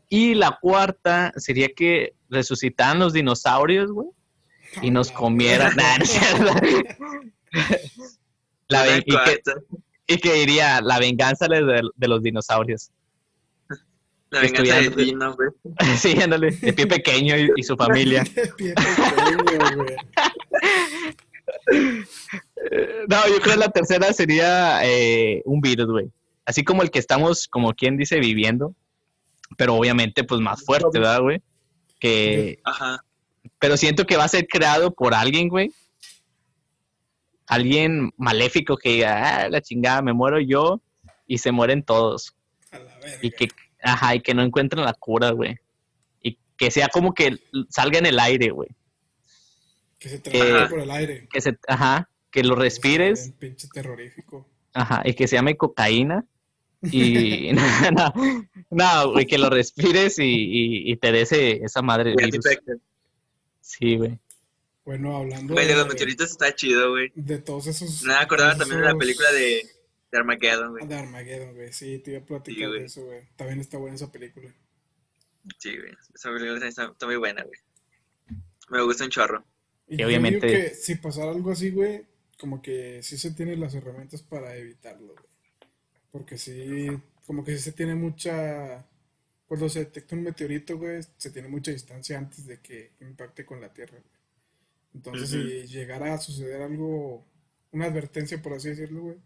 [0.08, 4.08] Y la cuarta sería que resucitaran los dinosaurios, güey,
[4.82, 5.76] y nos La comieran.
[5.76, 5.98] Nah.
[8.68, 9.52] La y, que, cuarta.
[10.10, 12.90] Y que diría la venganza de, de los dinosaurios.
[14.30, 14.90] La venganza de.
[14.90, 15.50] Dino, güey.
[15.96, 18.24] Sí, ándale, de pie pequeño y, y su familia.
[18.24, 19.96] Pie pequeño, güey.
[23.08, 26.10] No, yo creo que la tercera sería eh, un virus, güey.
[26.44, 28.74] Así como el que estamos, como quien dice, viviendo.
[29.56, 31.40] Pero obviamente, pues más fuerte, ¿verdad, güey?
[32.00, 33.04] Que, Ajá.
[33.58, 35.70] pero siento que va a ser creado por alguien, güey.
[37.50, 40.80] Alguien maléfico que diga, ah, la chingada, me muero yo
[41.26, 42.36] y se mueren todos.
[42.70, 43.18] A la verga.
[43.22, 43.48] Y que,
[43.82, 45.56] ajá, y que no encuentren la cura, güey.
[46.22, 48.68] Y que sea como que salga en el aire, güey.
[49.98, 50.68] Que se Ajá.
[50.68, 51.28] por el aire.
[51.28, 54.46] Que se, ajá, que lo respires, pinche terrorífico.
[54.72, 56.24] ajá, y que se llame cocaína.
[56.82, 61.22] Y no, no, no, güey, que lo respires y, y, y te dé
[61.64, 62.44] esa madre virus.
[63.60, 64.20] Sí, güey.
[64.84, 67.12] Bueno, hablando Güey, de los meteoritos está chido, güey.
[67.14, 68.02] de todos esos.
[68.02, 69.66] Me acordaba todos también de la esos- película de,
[70.10, 70.86] de Armageddon, güey.
[70.86, 71.72] De Armageddon, güey.
[71.72, 73.20] Sí, te iba a platicar Sí, de eso, güey.
[73.36, 74.52] También está buena esa película.
[75.58, 75.92] Sí, güey.
[76.14, 77.58] Esa película está, está muy buena, güey.
[78.70, 79.44] Me gusta un chorro.
[79.86, 80.46] Y yo obviamente.
[80.46, 82.06] digo que si pasara algo así, güey,
[82.38, 85.24] como que sí se tienen las herramientas para evitarlo, güey.
[86.10, 86.88] Porque sí,
[87.26, 88.84] como que sí se tiene mucha.
[89.46, 93.60] Cuando se detecta un meteorito, güey, se tiene mucha distancia antes de que impacte con
[93.60, 94.19] la Tierra, güey.
[94.94, 97.24] Entonces, si llegara a suceder algo,
[97.72, 99.16] una advertencia, por así decirlo, güey,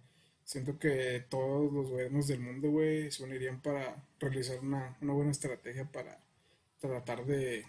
[0.44, 5.30] siento que todos los gobiernos del mundo, güey, se unirían para realizar una, una buena
[5.30, 6.18] estrategia para
[6.78, 7.64] tratar de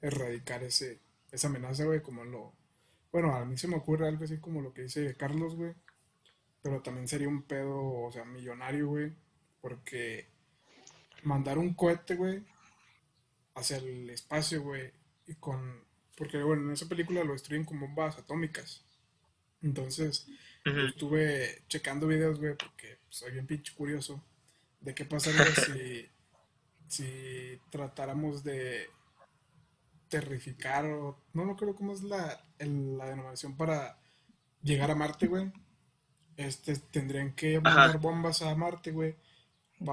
[0.00, 1.00] erradicar ese,
[1.32, 2.52] esa amenaza, güey, como lo...
[3.10, 5.74] Bueno, a mí se me ocurre algo así como lo que dice Carlos, güey,
[6.62, 9.12] pero también sería un pedo, o sea, millonario, güey,
[9.60, 10.28] porque
[11.24, 12.44] mandar un cohete, güey,
[13.54, 14.92] hacia el espacio, güey,
[15.26, 15.82] y con...
[16.16, 18.84] Porque, bueno, en esa película lo destruyen con bombas atómicas.
[19.62, 20.26] Entonces,
[20.88, 24.22] estuve checando videos, güey, porque soy bien pinche curioso
[24.80, 26.08] de qué pasaría si,
[26.88, 28.88] si tratáramos de
[30.08, 33.98] terrificar o no me acuerdo cómo es la, el- la denominación para
[34.62, 35.50] llegar a Marte, güey,
[36.36, 39.16] este, tendrían que mandar bombas a Marte, güey.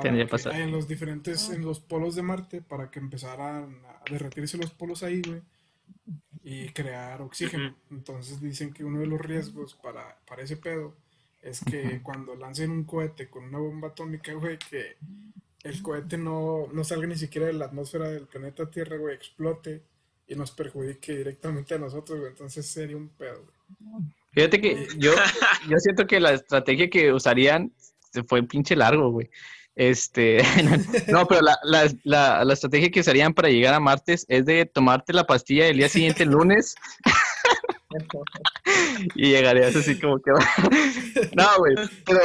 [0.02, 0.54] Tendría que pasar.
[0.62, 5.04] En los diferentes, en los polos de Marte, para que empezaran a derretirse los polos
[5.04, 5.42] ahí, güey.
[6.44, 7.76] Y crear oxígeno.
[7.92, 10.96] Entonces dicen que uno de los riesgos para, para ese pedo
[11.42, 14.98] es que cuando lancen un cohete con una bomba atómica, güey, que
[15.64, 19.84] el cohete no, no salga ni siquiera de la atmósfera del planeta Tierra, güey, explote
[20.28, 22.32] y nos perjudique directamente a nosotros, güey.
[22.32, 24.04] Entonces sería un pedo, güey.
[24.32, 25.14] Fíjate que yo,
[25.70, 27.72] yo siento que la estrategia que usarían
[28.12, 29.30] se fue pinche largo, güey.
[29.76, 30.44] Este,
[31.08, 34.66] no, pero la, la, la, la, estrategia que usarían para llegar a martes es de
[34.66, 36.76] tomarte la pastilla el día siguiente, el lunes,
[39.16, 40.32] y llegarías así como que...
[41.36, 42.20] no, güey, pero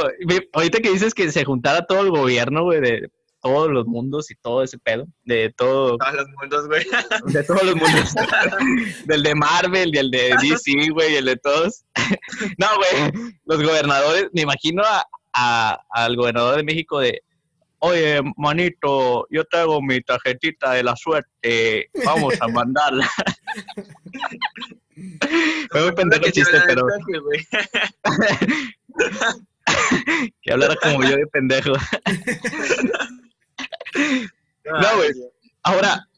[0.53, 4.35] ahorita que dices que se juntara todo el gobierno, güey, de todos los mundos y
[4.35, 5.99] todo ese pedo, de todo...
[5.99, 6.85] Todos los mundos, güey.
[7.33, 8.13] De todos los mundos.
[9.05, 11.85] del de Marvel y el de DC, güey, y el de todos.
[12.59, 13.13] no, güey,
[13.45, 15.07] los gobernadores, me imagino a,
[15.91, 17.23] al gobernador de México de,
[17.79, 23.09] oye, manito, yo traigo mi tarjetita de la suerte, vamos a mandarla.
[25.71, 26.87] Fue muy pendejo el chiste, pero...
[30.43, 31.73] que hablara como yo de pendejo.
[34.65, 35.11] no, güey.
[35.62, 36.09] Ahora,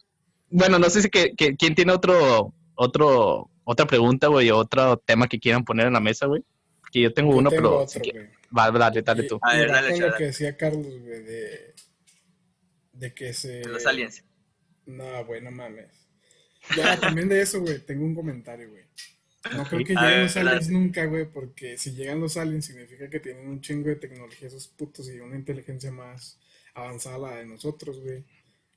[0.51, 5.27] bueno, no sé si que, quién tiene otro, otro, otra pregunta, güey, o otro tema
[5.27, 6.45] que quieran poner en la mesa, güey.
[6.93, 7.85] Que yo tengo uno, pero...
[8.57, 9.39] Va, dale, dale tú.
[9.43, 11.75] A ver, dale, lo que decía Carlos, güey, de,
[12.93, 13.65] de que se...
[13.65, 14.25] Los aliens.
[14.87, 15.91] No, güey, no mames.
[16.77, 18.85] Ya, también de eso, güey, tengo un comentario, güey.
[19.55, 23.21] No creo que lleguen los aliens nunca, güey, porque si llegan los aliens significa que
[23.21, 26.39] tienen un chingo de tecnología esos putos y una inteligencia más
[26.75, 28.25] avanzada la de nosotros, güey.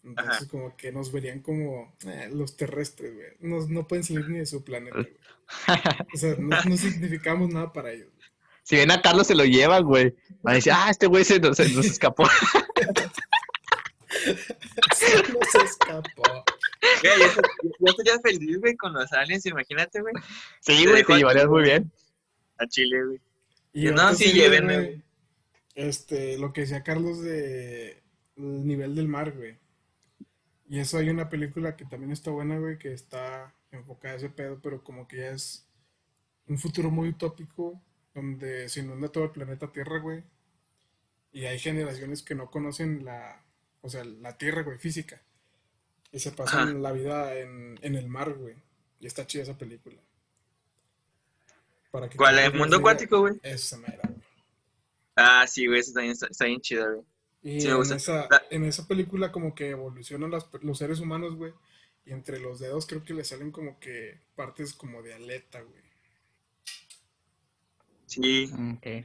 [0.04, 3.28] Entonces, como que nos verían como eh, los terrestres, güey.
[3.40, 5.18] No, no, pueden salir ni de su planeta, güey.
[6.14, 8.10] O sea, no, no significamos nada para ellos.
[8.64, 10.16] Si ven a Carlos, se lo llevan, güey.
[10.42, 12.26] Van a decir, ah, este güey se, nos escapó.
[14.94, 16.24] se nos escapó.
[17.02, 17.42] Güey, yo,
[17.80, 20.14] yo, estaría feliz, güey, con los aliens, imagínate, güey.
[20.62, 21.92] Sí, güey, te llevarías muy bien.
[22.58, 23.22] A Chile, güey.
[23.74, 25.04] Y no, sí, llévenme, güey.
[25.76, 28.02] Este, lo que decía Carlos de
[28.36, 29.58] el nivel del mar, güey.
[30.70, 34.30] Y eso hay una película que también está buena, güey, que está enfocada a ese
[34.30, 35.68] pedo, pero como que ya es
[36.48, 37.82] un futuro muy utópico,
[38.14, 40.24] donde se inunda todo el planeta Tierra, güey.
[41.32, 43.44] Y hay generaciones que no conocen la,
[43.82, 45.22] o sea, la Tierra, güey, física.
[46.12, 48.56] Y se pasan la vida en, en el mar, güey.
[49.00, 50.02] Y está chida esa película.
[51.90, 52.54] Para que ¿Cuál es?
[52.54, 53.40] ¿Mundo cuántico, güey?
[53.44, 54.22] Esa mera, güey.
[55.16, 57.06] Ah, sí, güey, está bien, está, bien chida, güey.
[57.44, 61.54] Y en, esa, en, esa, película como que evolucionan los seres humanos, güey.
[62.06, 65.91] Y entre los dedos creo que le salen como que partes como de aleta, güey.
[68.12, 68.52] Sí.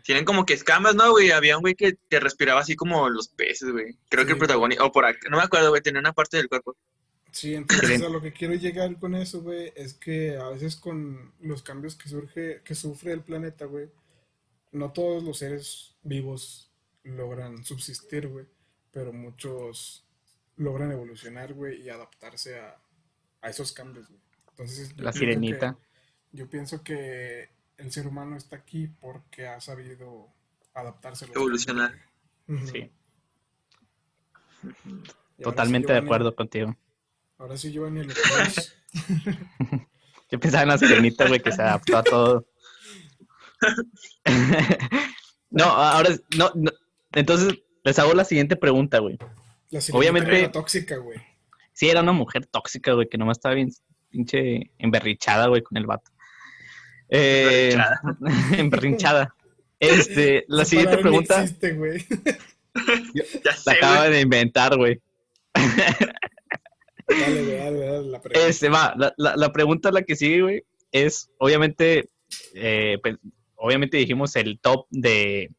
[0.03, 1.31] Tienen como que escamas, ¿no, güey?
[1.31, 3.97] Había un güey que, que respiraba así como los peces, güey.
[4.09, 6.49] Creo que el protagonista, o por acá, no me acuerdo, güey, tenía una parte del
[6.49, 6.77] cuerpo.
[7.31, 11.35] Sí, entonces a lo que quiero llegar con eso, güey, es que a veces con
[11.38, 13.90] los cambios que surge, que sufre el planeta, güey,
[14.73, 16.73] no todos los seres vivos
[17.05, 18.47] logran subsistir, güey,
[18.90, 20.05] pero muchos
[20.57, 22.77] logran evolucionar, güey, y adaptarse a,
[23.40, 24.21] a esos cambios, güey.
[24.51, 25.79] Entonces, la sirenita.
[26.33, 30.29] yo pienso que el ser humano está aquí porque ha sabido
[30.75, 31.27] adaptarse.
[31.35, 31.95] Evolucionar.
[32.73, 32.91] Sí.
[35.43, 36.77] Totalmente de acuerdo contigo.
[37.39, 38.15] Ahora sí, Giovanni, lo
[40.31, 42.47] Yo pensaba en la sirenita, güey, que se adaptó a todo.
[45.51, 46.51] no, ahora, no,
[47.12, 49.19] entonces les hago la siguiente pregunta, güey.
[49.71, 51.21] La Obviamente, era tóxica, güey.
[51.73, 53.71] Sí, era una mujer tóxica, güey, que nomás estaba bien
[54.11, 56.11] pinche emberrichada, güey, con el vato.
[57.09, 57.77] Eh,
[58.57, 59.33] emberrinchada.
[59.79, 61.42] Este, la siguiente pregunta.
[61.42, 62.03] Existe, güey.
[63.66, 65.03] la acaba de inventar, güey.
[67.07, 68.49] Dale, dale, dale, la pregunta.
[68.49, 72.09] Este, va, la, la, la pregunta la que sigue, güey, es, obviamente,
[72.55, 73.16] eh, pues,
[73.57, 75.51] obviamente dijimos el top de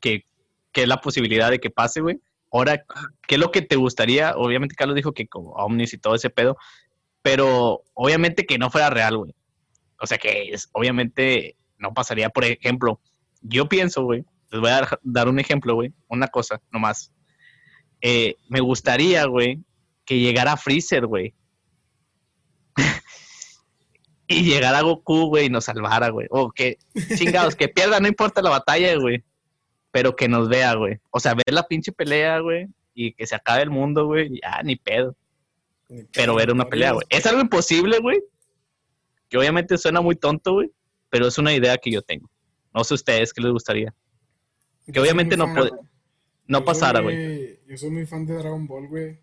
[0.00, 0.24] que,
[0.72, 2.20] que, es la posibilidad de que pase, güey.
[2.50, 2.84] Ahora,
[3.26, 4.34] ¿qué es lo que te gustaría?
[4.36, 6.56] Obviamente Carlos dijo que como Omnis y todo ese pedo,
[7.22, 9.34] pero obviamente que no fuera real, güey.
[10.00, 13.00] O sea que es, obviamente no pasaría, por ejemplo,
[13.40, 17.12] yo pienso, güey, les voy a dar, un ejemplo, güey, una cosa nomás.
[18.00, 19.62] Eh, me gustaría, güey,
[20.04, 21.34] que llegara Freezer, güey.
[24.26, 26.26] y llegara Goku, güey, y nos salvara, güey.
[26.30, 26.78] O que,
[27.16, 29.24] chingados, que pierda, no importa la batalla, güey.
[29.90, 30.98] Pero que nos vea, güey.
[31.10, 32.66] O sea, ver la pinche pelea, güey.
[32.94, 34.40] Y que se acabe el mundo, güey.
[34.40, 35.16] Ya, ni pedo.
[36.12, 37.06] Pero ver una pelea, güey.
[37.08, 38.20] Es algo imposible, güey
[39.28, 40.72] que obviamente suena muy tonto, güey,
[41.10, 42.30] pero es una idea que yo tengo.
[42.74, 43.94] No sé ustedes qué les gustaría.
[44.86, 45.70] Que Yo obviamente no puede,
[46.46, 47.58] no yo pasara, güey.
[47.66, 49.20] Yo soy muy fan de Dragon Ball, güey,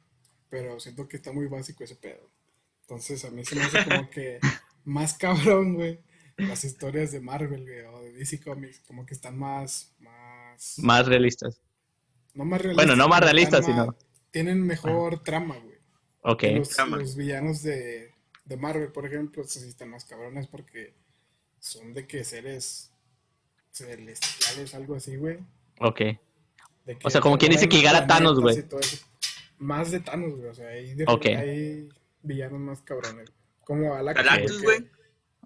[0.50, 2.30] pero siento que está muy básico ese pedo.
[2.82, 4.40] Entonces a mí se me hace como que
[4.84, 6.00] más cabrón, güey,
[6.38, 11.08] las historias de Marvel, güey, o de DC Comics, como que están más, más, Más
[11.08, 11.60] realistas.
[12.34, 12.86] no más realistas.
[12.86, 13.88] Bueno, no más realistas, sino.
[13.88, 13.96] más-
[14.32, 15.76] Tienen mejor trama, güey.
[16.22, 16.44] Ok.
[16.58, 16.98] Los, Trama.
[16.98, 18.12] los villanos de,
[18.46, 20.94] de Marvel, por ejemplo, esos sí están más cabrones porque
[21.60, 22.92] son de que seres
[23.72, 25.40] celestiales, algo así, güey.
[25.80, 26.02] Ok.
[27.04, 28.64] O sea, como quien dice que llegara Thanos, güey.
[29.58, 30.50] Más de Thanos, güey.
[30.50, 31.26] O sea, hay, de- Ok.
[31.26, 31.90] hay
[32.22, 33.32] villanos más cabrones.
[33.62, 34.90] Como Galactus, que- güey.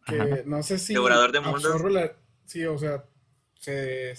[0.05, 0.41] Que, Ajá.
[0.45, 1.91] no sé si Devorador de mundos.
[1.91, 2.15] la...
[2.45, 3.05] Sí, o sea,
[3.59, 4.13] se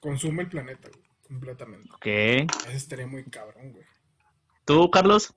[0.00, 1.88] consume el planeta, güey, completamente.
[1.94, 2.06] Ok.
[2.06, 3.84] Ese estaría muy cabrón, güey.
[4.64, 5.34] ¿Tú, Carlos?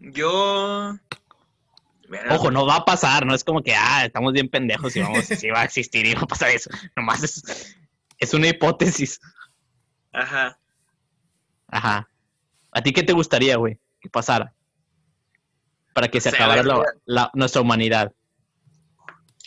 [0.00, 0.96] Yo.
[2.08, 5.00] Mira, Ojo, no va a pasar, no es como que, ah, estamos bien pendejos y
[5.00, 6.70] vamos, si va a existir y va a pasar eso.
[6.96, 7.76] Nomás es,
[8.18, 9.20] es una hipótesis.
[10.12, 10.58] Ajá.
[11.68, 12.08] Ajá.
[12.72, 14.52] ¿A ti qué te gustaría, güey, que pasara?
[15.92, 18.12] Para que se O sea, acabara la nuestra humanidad.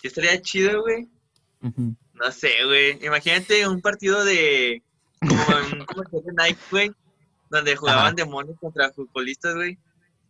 [0.01, 1.08] ¿Qué estaría chido, güey?
[2.14, 3.04] No sé, güey.
[3.06, 4.84] Imagínate un partido de.
[5.20, 6.91] Como en un comercial de Nike, güey.
[7.49, 8.14] Donde jugaban Ajá.
[8.14, 9.78] demonios contra futbolistas, güey.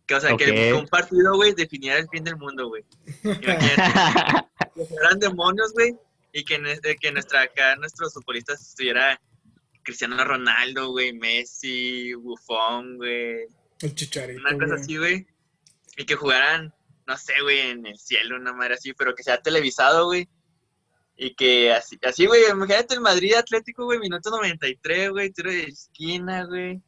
[0.06, 2.84] Que, o sea, que un partido, güey, definiera el fin del mundo, güey.
[4.74, 5.94] Que fueran demonios, güey.
[6.32, 9.20] Y que, en este- que nuestra, acá nuestros futbolistas estuviera
[9.84, 13.46] Cristiano Ronaldo, güey, Messi, Buffon, güey.
[13.80, 15.26] El chicharito, Una cosa así, güey.
[15.96, 16.74] Y que jugaran,
[17.06, 20.28] no sé, güey, en el cielo, una madre así, pero que sea televisado, güey.
[21.16, 25.62] Y que así, así, güey, imagínate el Madrid Atlético, güey, minuto 93, güey, tiro de
[25.64, 26.82] esquina, güey.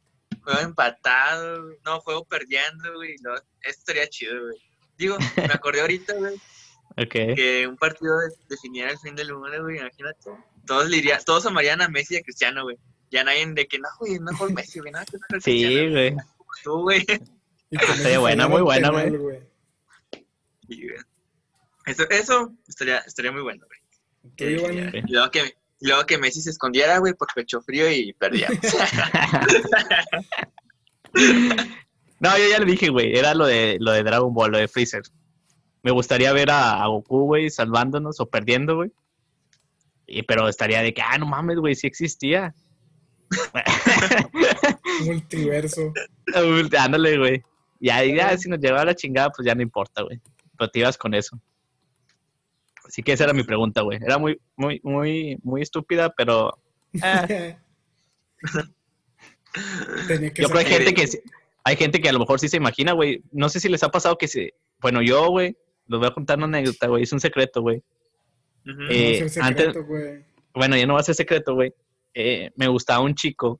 [0.53, 1.77] Juego empatado, güey.
[1.85, 3.15] No, juego perdiendo, güey.
[3.21, 4.55] No, esto estaría chido, güey.
[4.97, 6.35] Digo, me acordé ahorita, güey,
[7.35, 10.31] que un partido de- definiera el fin del mundo, güey, imagínate.
[10.65, 12.77] Todos, le irían- todos amarían a Messi y a Cristiano, güey.
[13.11, 16.15] Ya nadie de que, no, güey, mejor Messi, güey, no, que mejor Sí, güey.
[16.63, 17.05] Tú, güey.
[17.05, 17.27] Con
[17.69, 19.41] Estaría buena, muy buena, güey.
[21.85, 23.79] Eso, eso estaría, estaría muy bueno, güey.
[25.09, 28.49] Luego que, y luego que Messi se escondiera, güey, por pecho frío y perdía.
[32.19, 34.67] No, yo ya le dije, güey, era lo de, lo de Dragon Ball, lo de
[34.67, 35.03] Freezer.
[35.83, 38.91] Me gustaría ver a, a Goku, güey, salvándonos o perdiendo, güey.
[40.07, 42.55] Y, pero estaría de que, ah, no mames, güey, sí existía.
[45.05, 45.93] multiverso.
[46.79, 47.43] Ándale, güey.
[47.79, 50.19] Ya, ya, si nos llevaba la chingada, pues ya no importa, güey.
[50.57, 51.39] Pero te ibas con eso.
[52.87, 53.99] Así que esa era mi pregunta, güey.
[54.01, 56.57] Era muy, muy, muy, muy estúpida, pero
[56.93, 57.57] eh,
[60.07, 61.05] Tenía que yo creo que hay gente que
[61.63, 63.21] hay gente que a lo mejor sí se imagina, güey.
[63.31, 65.57] No sé si les ha pasado que se, bueno, yo, güey,
[65.87, 67.03] les voy a contar una anécdota, güey.
[67.03, 67.77] Es un secreto, güey.
[68.65, 68.81] Ujú.
[68.83, 70.25] No Eh, va a ser antes- secreto, güey.
[70.53, 71.73] Bueno, ya no va a ser secreto, güey.
[72.13, 73.59] Eh, me gustaba un chico.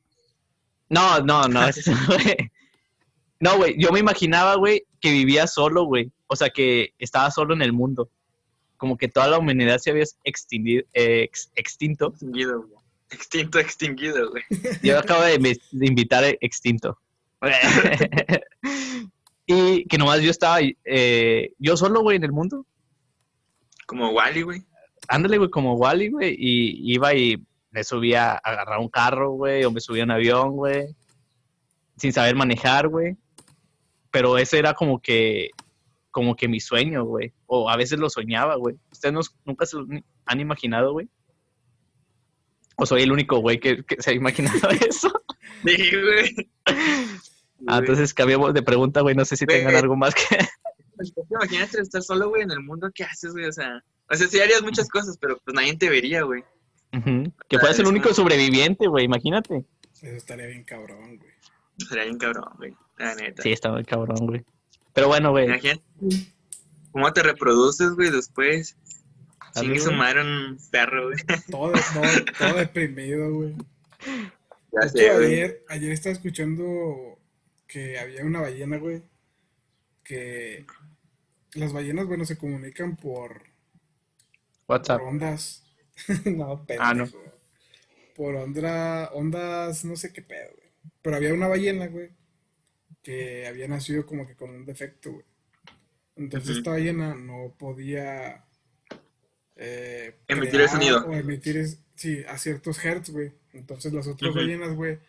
[0.90, 1.68] No, no, no.
[1.68, 1.86] es-
[3.42, 3.76] no, güey.
[3.78, 6.10] Yo me imaginaba, güey, que vivía solo, güey.
[6.28, 8.10] O sea, que estaba solo en el mundo.
[8.78, 12.08] Como que toda la humanidad se había extinguido, eh, ex- extinto.
[12.08, 12.74] Extinguido, güey.
[13.10, 14.44] Extinto, extinguido, güey.
[14.84, 17.00] Yo acabo de, invi- de invitar a extinto.
[19.46, 22.66] y que nomás yo estaba eh, yo solo, güey, en el mundo.
[23.86, 24.64] Como Wally, güey.
[25.08, 26.36] Ándale, güey, como Wally, güey.
[26.38, 30.12] Y iba y me subía a agarrar un carro, güey, o me subía a un
[30.12, 30.96] avión, güey.
[31.96, 33.16] Sin saber manejar, güey.
[34.12, 35.52] Pero ese era como que,
[36.18, 37.32] como que mi sueño, güey.
[37.46, 38.76] O a veces lo soñaba, güey.
[38.92, 39.86] ¿Ustedes no- nunca se lo
[40.26, 41.08] han imaginado, güey?
[42.76, 45.12] ¿O soy el único, güey, que, que se ha imaginado eso?
[45.64, 46.50] Sí, güey.
[47.68, 49.14] Ah, entonces cambiamos de pregunta, güey.
[49.14, 50.24] No sé si tengan algo más que...
[50.96, 52.90] Pues, Imagínate estar solo, güey, en el mundo.
[52.92, 53.46] ¿Qué haces, güey?
[53.46, 56.44] O sea, o sea, sí harías muchas cosas, pero pues nadie te vería, güey.
[56.92, 57.32] Ujú.
[57.48, 59.06] Que fueras el único sobreviviente, güey.
[59.06, 59.64] Imagínate.
[59.94, 61.32] Eso estaría bien cabrón, güey.
[61.88, 62.74] Sería bien cabrón, güey.
[62.98, 63.44] La neta.
[63.44, 64.44] Sí, estaba cabrón, güey.
[64.98, 65.48] Pero bueno, güey.
[66.92, 68.76] Cómo te reproduces, güey, después.
[69.54, 69.98] Dale, Chingue su güey.
[70.00, 71.20] madre un perro, güey.
[71.52, 73.56] Todo, todo, todo deprimido, güey.
[74.72, 75.34] Ya sé, hecho, güey.
[75.34, 77.20] ayer, ayer estaba escuchando
[77.68, 79.04] que había una ballena, güey,
[80.04, 80.66] que
[81.54, 83.44] las ballenas, bueno, se comunican por,
[84.68, 84.98] WhatsApp.
[84.98, 85.64] por ondas.
[86.26, 86.84] no, pendejo.
[86.84, 87.08] Ah, no.
[88.16, 90.72] Por onda, ondas, no sé qué pedo, güey.
[91.04, 92.10] Pero había una ballena, güey,
[93.08, 95.24] que había nacido como que con un defecto, güey.
[96.18, 98.44] Entonces esta ballena no podía
[99.56, 101.06] eh, Emitir el sonido.
[101.08, 103.32] O emitir, es- sí, a ciertos hertz, güey.
[103.54, 105.00] Entonces las otras ballenas, güey,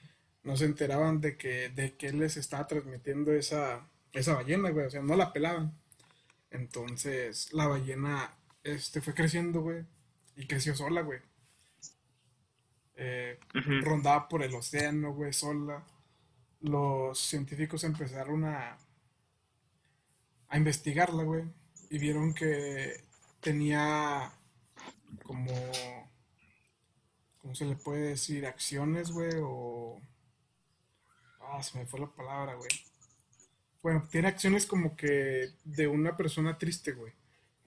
[0.44, 4.86] no se enteraban de que, de que les estaba transmitiendo esa, esa ballena, güey.
[4.86, 5.72] O sea, no la pelaban.
[6.52, 8.32] Entonces, la ballena
[8.62, 9.84] este, fue creciendo, güey.
[10.36, 11.18] Y creció sola, güey.
[12.94, 13.38] Eh,
[13.82, 15.84] rondaba por el océano, güey, sola.
[16.60, 18.78] Los científicos empezaron a,
[20.48, 21.44] a investigarla, güey.
[21.90, 23.02] Y vieron que
[23.40, 24.32] tenía
[25.22, 25.52] como,
[27.38, 28.46] ¿cómo se le puede decir?
[28.46, 30.00] Acciones, güey, o...
[31.40, 32.68] Ah, se me fue la palabra, güey.
[33.82, 37.12] Bueno, tiene acciones como que de una persona triste, güey.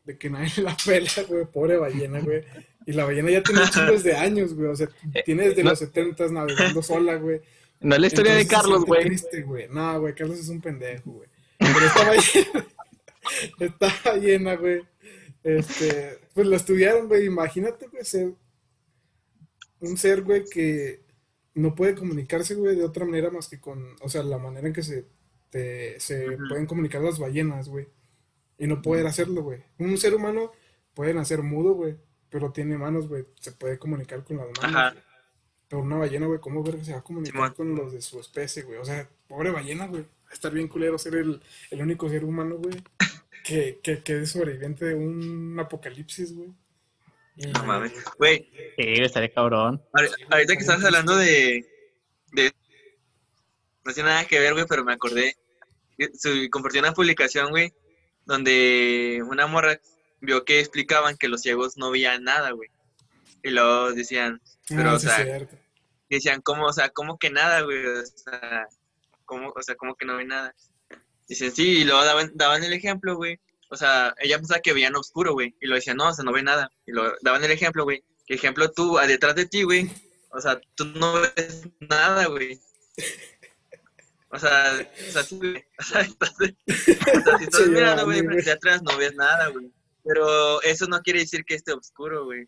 [0.03, 2.43] De que nadie la pela, güey, pobre ballena, güey.
[2.85, 4.69] Y la ballena ya tiene chingos de años, güey.
[4.69, 4.89] O sea,
[5.25, 7.41] tiene desde los 70 navegando sola, güey.
[7.81, 9.03] No es la historia de Entonces Carlos, güey.
[9.05, 9.67] triste, güey.
[9.69, 11.29] No, güey, Carlos es un pendejo, güey.
[11.57, 12.67] Pero esta ballena,
[13.59, 14.81] esta ballena, güey.
[15.43, 17.25] Este, pues la estudiaron, güey.
[17.25, 18.33] Imagínate, güey, ser
[19.79, 21.01] un ser, güey, que
[21.55, 24.73] no puede comunicarse, güey, de otra manera más que con, o sea, la manera en
[24.73, 25.07] que se,
[25.49, 27.87] te- se pueden comunicar las ballenas, güey.
[28.59, 29.63] Y no poder hacerlo, güey.
[29.79, 30.51] Un ser humano
[30.93, 31.97] puede nacer mudo, güey,
[32.29, 33.25] pero tiene manos, güey.
[33.39, 34.63] Se puede comunicar con las manos.
[34.63, 34.95] Ajá.
[35.71, 38.19] Pero una ballena, güey, ¿cómo ver que se va a comunicar con los de su
[38.19, 38.77] especie, güey?
[38.77, 40.01] O sea, pobre ballena, güey.
[40.03, 42.75] Va a estar bien culero ser el, el único ser humano, güey,
[43.45, 46.49] que, que, que es sobreviviente de un apocalipsis, güey.
[47.53, 47.93] No mames.
[48.17, 49.81] Güey, Sí, estaría cabrón.
[49.93, 51.65] ahor- ahorita que estabas hablando de,
[52.33, 52.51] de...
[53.85, 55.37] No tiene nada que ver, güey, pero me acordé.
[56.19, 57.73] Su- compartió una publicación, güey,
[58.25, 59.79] donde una morra
[60.19, 62.69] vio que explicaban que los ciegos no veían nada, güey.
[63.43, 65.47] Y luego decían, pero, Ah, o sí, sea,
[66.15, 67.85] decían, ¿cómo, o sea, cómo que nada, güey?
[67.85, 68.67] O sea,
[69.25, 70.53] ¿cómo, o sea, ¿cómo que no ve nada?
[71.27, 73.39] Dicen, sí, y luego daban, daban el ejemplo, güey.
[73.69, 75.55] O sea, ella pensaba que veían oscuro, güey.
[75.61, 76.69] Y lo decían, no, o sea, no ve nada.
[76.85, 78.03] Y lo daban el ejemplo, güey.
[78.25, 79.89] Que ejemplo tú, a detrás de ti, güey.
[80.31, 82.59] O sea, tú no ves nada, güey.
[84.29, 85.65] O sea, o sea, sí, güey.
[85.79, 88.19] O sea, entonces, o sea, si estás mirando, güey.
[88.19, 89.71] frente atrás no ves nada, güey.
[90.03, 92.47] Pero eso no quiere decir que esté oscuro, güey.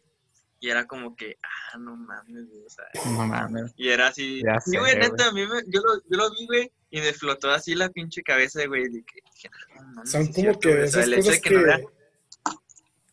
[0.64, 2.64] Y era como que, ah, no mames, güey.
[2.66, 3.74] O sea, No mames.
[3.76, 4.41] y era así.
[4.45, 7.01] Ya sí, sé, güey, neta, a mí me, yo, lo, yo lo vi, güey, y
[7.01, 8.84] me flotó así la pinche cabeza, güey.
[8.84, 11.07] Que, dije, ah, no mames, Son sí como cierto, que güey, de o sea, esas
[11.07, 11.82] el hecho cosas de que, que no vea-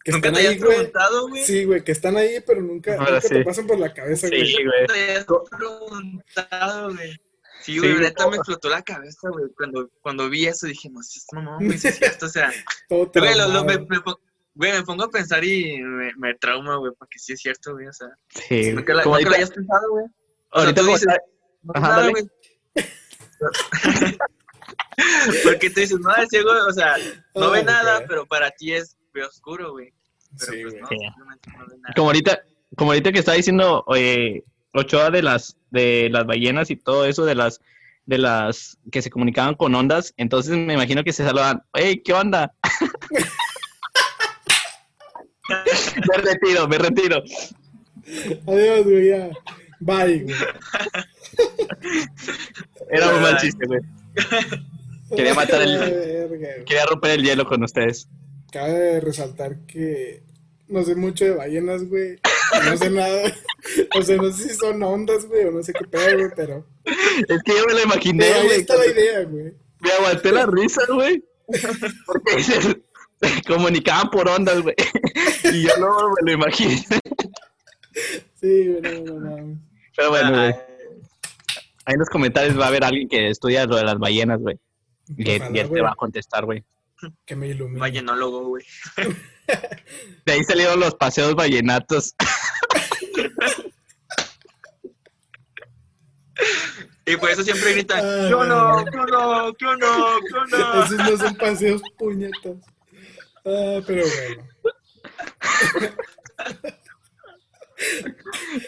[0.02, 0.76] que Nunca están te ahí, hayas güey.
[0.76, 1.44] preguntado, güey.
[1.44, 3.44] Sí, güey, que están ahí, pero nunca, Ahora nunca te sí.
[3.44, 4.64] pasan por la cabeza, Sí, güey.
[4.64, 4.86] güey.
[4.86, 7.20] te hayas preguntado, güey.
[7.62, 8.30] Sí, güey, Sí, neta no.
[8.30, 9.46] me explotó la cabeza, güey.
[9.56, 12.50] Cuando, cuando vi eso dije, no, sí, no, güey, sí es cierto, o sea.
[12.88, 14.00] Todo Güey, lo, lo- me, me
[14.54, 17.86] güey, me pongo a pensar y me, me trauma, güey, porque sí es cierto, güey,
[17.86, 18.08] o sea.
[18.28, 20.04] Sí, Nunca, la, como nunca lo ahorita, hayas pensado, güey.
[20.52, 21.06] O ahorita dices,
[21.62, 22.24] no, Ajá, nada, güey.
[25.44, 26.94] Porque tú dices, no, es ciego, o sea,
[27.34, 29.92] no ve nada, pero para ti es ve oscuro, güey.
[30.38, 30.96] Pero Sí, pues no, Sí.
[31.16, 31.94] no ve nada.
[31.96, 32.40] como ahorita,
[32.76, 34.42] como ahorita que está diciendo eh,
[34.74, 37.60] Ochoa de las de las ballenas y todo eso de las
[38.06, 42.12] de las que se comunicaban con ondas, entonces me imagino que se saludan, hey, ¿qué
[42.12, 42.52] onda?
[46.08, 47.22] me retiro, me retiro.
[48.46, 49.30] Adiós, güey, ya.
[49.80, 50.34] Bye, güey.
[52.90, 53.80] Era un mal chiste, güey.
[55.16, 56.64] Quería matar el- verga.
[56.64, 58.08] Quería romper el hielo con ustedes.
[58.52, 60.22] Cabe resaltar que
[60.68, 62.18] no sé mucho de ballenas, güey.
[62.64, 63.32] No sé nada.
[63.94, 66.66] O sea, no sé si son ondas, güey, o no sé qué pedo, güey, pero.
[66.84, 68.60] Es que yo me lo imaginé, Pero ahí güey.
[68.60, 69.52] está la idea, güey.
[69.80, 71.22] Me aguanté la risa, güey.
[72.06, 72.36] Porque
[73.46, 74.74] comunicaban por ondas, güey.
[75.44, 76.76] Y yo no me lo imaginé.
[78.34, 79.60] Sí, güey, no, no, no.
[79.96, 80.40] Pero bueno, güey.
[80.40, 80.54] Ay,
[81.86, 84.58] Ahí en los comentarios va a haber alguien que estudia lo de las ballenas, güey.
[85.16, 86.64] Y que Ojalá, y él te va a contestar, güey.
[87.26, 87.80] que me ilumine.
[87.80, 88.64] Ballenólogo, güey.
[90.26, 92.14] De ahí salieron los paseos ballenatos.
[97.06, 98.84] Y por eso siempre gritan, Ay, ¿qué no?
[98.84, 99.54] ¿Qué no?
[99.54, 100.20] ¿Qué no?
[100.20, 100.84] ¿Qué no?
[100.84, 102.56] Esos no son paseos puñetas.
[103.44, 104.48] Ah, pero bueno.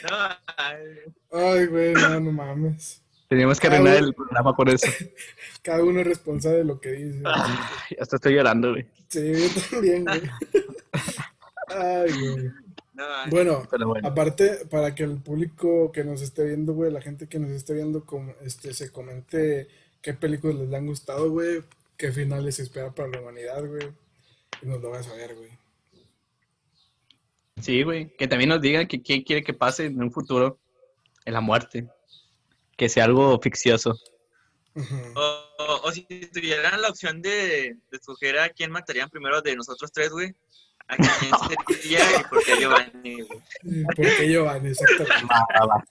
[0.09, 3.03] No, ay, güey, no, no mames.
[3.29, 3.97] Teníamos que güey.
[3.97, 4.87] el programa por eso.
[5.63, 7.23] Cada uno es responsable de lo que dice.
[7.25, 8.87] Ay, hasta estoy llorando, güey.
[9.09, 10.23] Sí, yo también, güey.
[11.69, 12.51] Ay, güey.
[12.95, 13.05] no.
[13.31, 13.63] Bueno,
[14.03, 17.75] aparte, para que el público que nos esté viendo, güey, la gente que nos esté
[17.75, 19.69] viendo, com- este, se comente
[20.03, 21.63] qué películas les han gustado, güey,
[21.97, 23.89] qué finales se espera para la humanidad, güey.
[24.63, 25.51] Y nos lo vas a ver, güey.
[27.61, 28.15] Sí, güey.
[28.17, 30.59] Que también nos digan que qué quiere que pase en un futuro.
[31.25, 31.87] En la muerte.
[32.77, 33.97] Que sea algo ficcioso.
[34.75, 35.21] O,
[35.59, 36.03] o- o si
[36.33, 40.35] tuvieran la opción de, de escoger a quién matarían primero de nosotros tres, güey.
[40.89, 41.11] ¿A quién
[41.81, 43.85] sería y por qué Giovanni, güey?
[43.95, 44.71] ¿Por qué Giovanni?
[44.71, 45.27] Exactamente.
[45.61, 45.85] Va, va.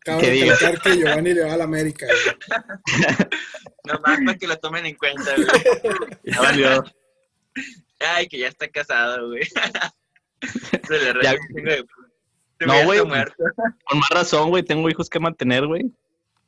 [0.00, 2.58] Cabe recalcar que Giovanni le va a la América, güey.
[3.84, 5.48] Nomás para que lo tomen en cuenta, güey.
[6.24, 6.84] Ya valió.
[8.04, 9.42] Ay, que ya está casado, güey.
[10.88, 11.34] Se le Ya-
[12.66, 13.00] No, güey.
[13.00, 15.90] Con más razón, güey, tengo hijos que mantener, güey.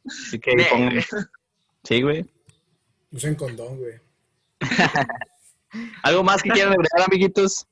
[0.07, 1.05] Así que pongan-.
[1.85, 2.25] Sí, güey.
[3.13, 4.01] Usen condón, güey.
[6.03, 7.67] ¿Algo más que quieran agregar, amiguitos?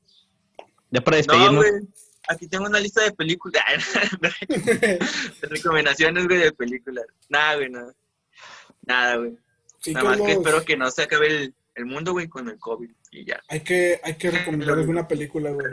[0.91, 1.55] Ya para No, despedirnos.
[1.55, 1.71] güey.
[2.27, 3.63] Aquí tengo una lista de películas.
[4.49, 7.05] de recomendaciones, güey, de películas.
[7.29, 7.93] Nada, güey, nada.
[8.85, 9.37] Nada, güey.
[9.79, 12.57] Sí, Nada más que espero que no se acabe el, el mundo, güey, con el
[12.57, 12.89] COVID.
[13.11, 13.41] Y ya.
[13.47, 15.67] hay que, hay que recomendar alguna película, güey.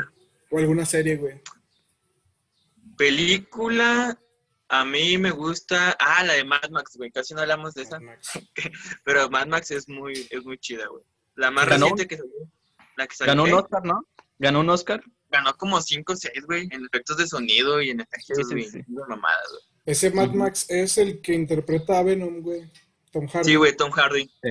[0.51, 1.41] O alguna serie, güey.
[2.97, 4.19] Película,
[4.69, 5.97] a mí me gusta.
[5.99, 7.11] Ah, la de Mad Max, güey.
[7.11, 7.99] Casi no hablamos de esa.
[8.01, 8.39] Mad Max.
[9.05, 11.03] Pero Mad Max es muy, es muy chida, güey.
[11.37, 11.87] La más ¿Ganó?
[11.87, 12.33] reciente que salió.
[12.97, 13.33] La que salió.
[13.33, 13.53] Ganó un.
[13.55, 14.07] Oscar, ¿no?
[14.39, 15.03] Ganó un Oscar.
[15.31, 16.69] Ganó como 5 o 6, güey.
[16.71, 18.79] En efectos de sonido y en efectos Sí, sí, de sí.
[18.87, 19.63] de mamadas, güey.
[19.87, 20.31] Ese Mad.
[20.33, 22.71] Max es el que interpreta a Venom, güey.
[23.11, 23.49] Tom Hardy.
[23.49, 24.25] Sí, güey, Tom Hardy.
[24.43, 24.51] Sí.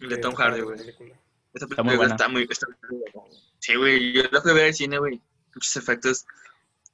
[0.00, 0.78] El de Tom Hardy, güey.
[0.78, 1.14] película.
[1.54, 2.14] Esa Está muy película buena.
[2.14, 3.30] está muy, está muy buena.
[3.58, 5.20] Sí, güey, yo la fui a ver al cine, güey.
[5.54, 6.24] Muchos efectos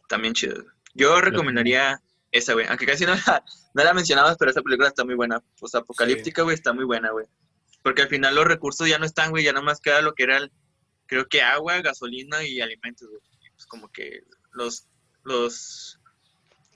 [0.09, 0.65] también chidos.
[0.95, 2.01] Yo recomendaría
[2.31, 2.67] esa, güey.
[2.69, 3.45] Aunque casi no la,
[3.75, 5.43] no la mencionabas, pero esa película está muy buena.
[5.59, 7.27] Pues apocalíptica, güey, está muy buena, güey.
[7.83, 9.45] Porque al final los recursos ya no están, güey.
[9.45, 10.53] Ya nomás queda lo que era, el-
[11.07, 13.21] creo que agua, gasolina y alimentos, güey.
[13.55, 14.87] Pues como que los,
[15.25, 15.99] los,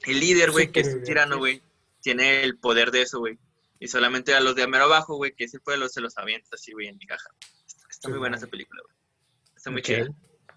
[0.03, 1.63] el líder, güey, que es un tirano, güey,
[2.03, 3.39] tiene el poder de eso, güey.
[3.81, 6.73] Y solamente a los de mero abajo, güey, que el pueblo, se los avienta así,
[6.73, 7.29] güey, en migaja.
[7.67, 8.43] Está, está muy buena güey.
[8.45, 8.97] esa película, güey.
[9.57, 9.87] Está muy Ok.
[9.87, 10.09] chida.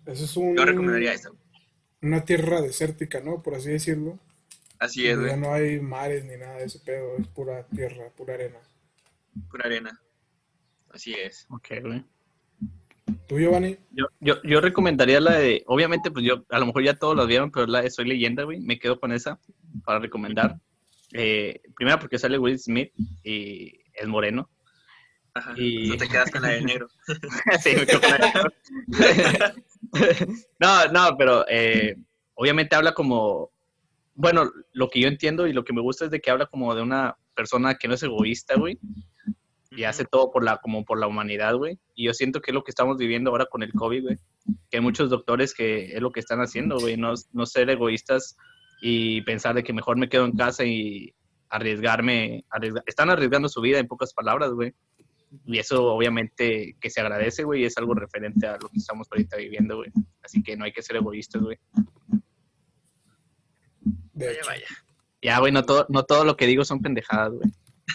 [0.07, 1.41] Eso es un, Yo recomendaría esa, güey.
[2.01, 3.41] una tierra desértica, ¿no?
[3.43, 4.19] Por así decirlo.
[4.79, 5.47] Así es, Donde ya güey.
[5.47, 7.15] no hay mares ni nada de ese pedo.
[7.17, 8.57] Es pura tierra, pura arena.
[9.51, 10.01] Pura arena.
[10.89, 11.45] Así es.
[11.51, 12.03] Ok, güey.
[13.27, 13.77] ¿Tú, Giovanni?
[13.91, 17.25] Yo, yo, yo recomendaría la de, obviamente, pues yo, a lo mejor ya todos la
[17.25, 19.39] vieron, pero la de Soy Leyenda, güey, me quedo con esa
[19.85, 20.59] para recomendar.
[21.13, 22.91] Eh, primero porque sale Will Smith
[23.23, 24.49] y es moreno.
[25.33, 25.53] Ajá.
[25.57, 26.87] Y- No te quedas con la de negro.
[27.63, 28.51] sí, me quedo con la-
[30.59, 31.95] no, no, pero eh,
[32.35, 33.51] obviamente habla como,
[34.15, 36.73] bueno, lo que yo entiendo y lo que me gusta es de que habla como
[36.75, 38.77] de una persona que no es egoísta, güey,
[39.71, 41.79] y hace todo por la, como por la humanidad, güey.
[41.95, 44.17] Y yo siento que es lo que estamos viviendo ahora con el COVID, güey.
[44.69, 46.97] Que hay muchos doctores que es lo que están haciendo, güey.
[46.97, 48.35] No, no ser egoístas
[48.81, 51.13] y pensar de que mejor me quedo en casa y
[51.49, 52.43] arriesgarme.
[52.49, 54.73] arriesga- Están arriesgando su vida en pocas palabras, güey.
[55.45, 57.61] Y eso obviamente que se agradece, güey.
[57.61, 59.91] y Es algo referente a lo que estamos ahorita viviendo, güey.
[60.23, 61.57] Así que no hay que ser egoístas, güey.
[64.13, 64.65] Vaya, vaya.
[65.21, 67.49] Ya, güey, no todo, no todo lo que digo son pendejadas, güey.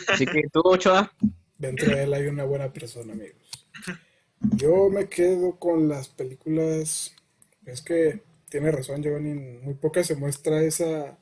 [0.08, 1.12] Así que tú, Ochoa.
[1.58, 3.66] Dentro de él hay una buena persona, amigos.
[4.56, 7.14] Yo me quedo con las películas.
[7.64, 9.34] Es que tiene razón, Giovanni.
[9.34, 11.18] Muy pocas se muestra esa,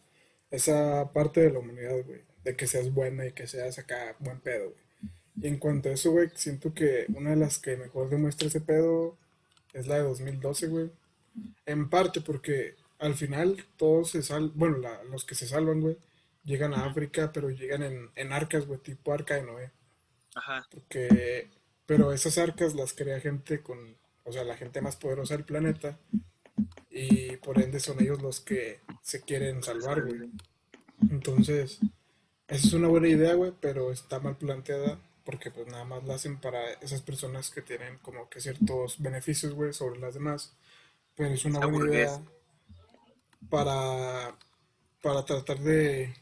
[0.51, 2.23] esa parte de la humanidad, güey.
[2.45, 4.85] De que seas buena y que seas acá buen pedo, güey.
[5.43, 8.61] Y en cuanto a eso, güey, siento que una de las que mejor demuestra ese
[8.61, 9.17] pedo
[9.73, 10.91] es la de 2012, güey.
[11.67, 15.97] En parte porque al final todos se salvan, bueno, la- los que se salvan, güey,
[16.45, 19.71] llegan a África, pero llegan en, en arcas, güey, tipo arca de Noé.
[20.35, 20.67] Ajá.
[20.71, 21.49] Porque,
[21.87, 25.99] pero esas arcas las crea gente con, o sea, la gente más poderosa del planeta.
[26.91, 30.31] Y por ende son ellos los que se quieren salvar, güey.
[31.11, 31.81] Entonces,
[32.49, 36.15] esa es una buena idea, güey, pero está mal planteada porque pues nada más la
[36.15, 40.55] hacen para esas personas que tienen como que ciertos beneficios, güey, sobre las demás.
[41.17, 42.23] Pero es una buena idea
[43.49, 44.37] para,
[45.03, 46.15] para tratar de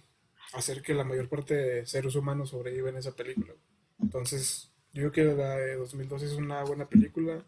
[0.52, 3.54] hacer que la mayor parte de seres humanos sobrevivan en esa película.
[4.00, 7.44] Entonces, yo creo que la de 2012 es una buena película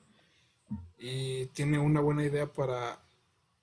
[0.98, 2.98] y tiene una buena idea para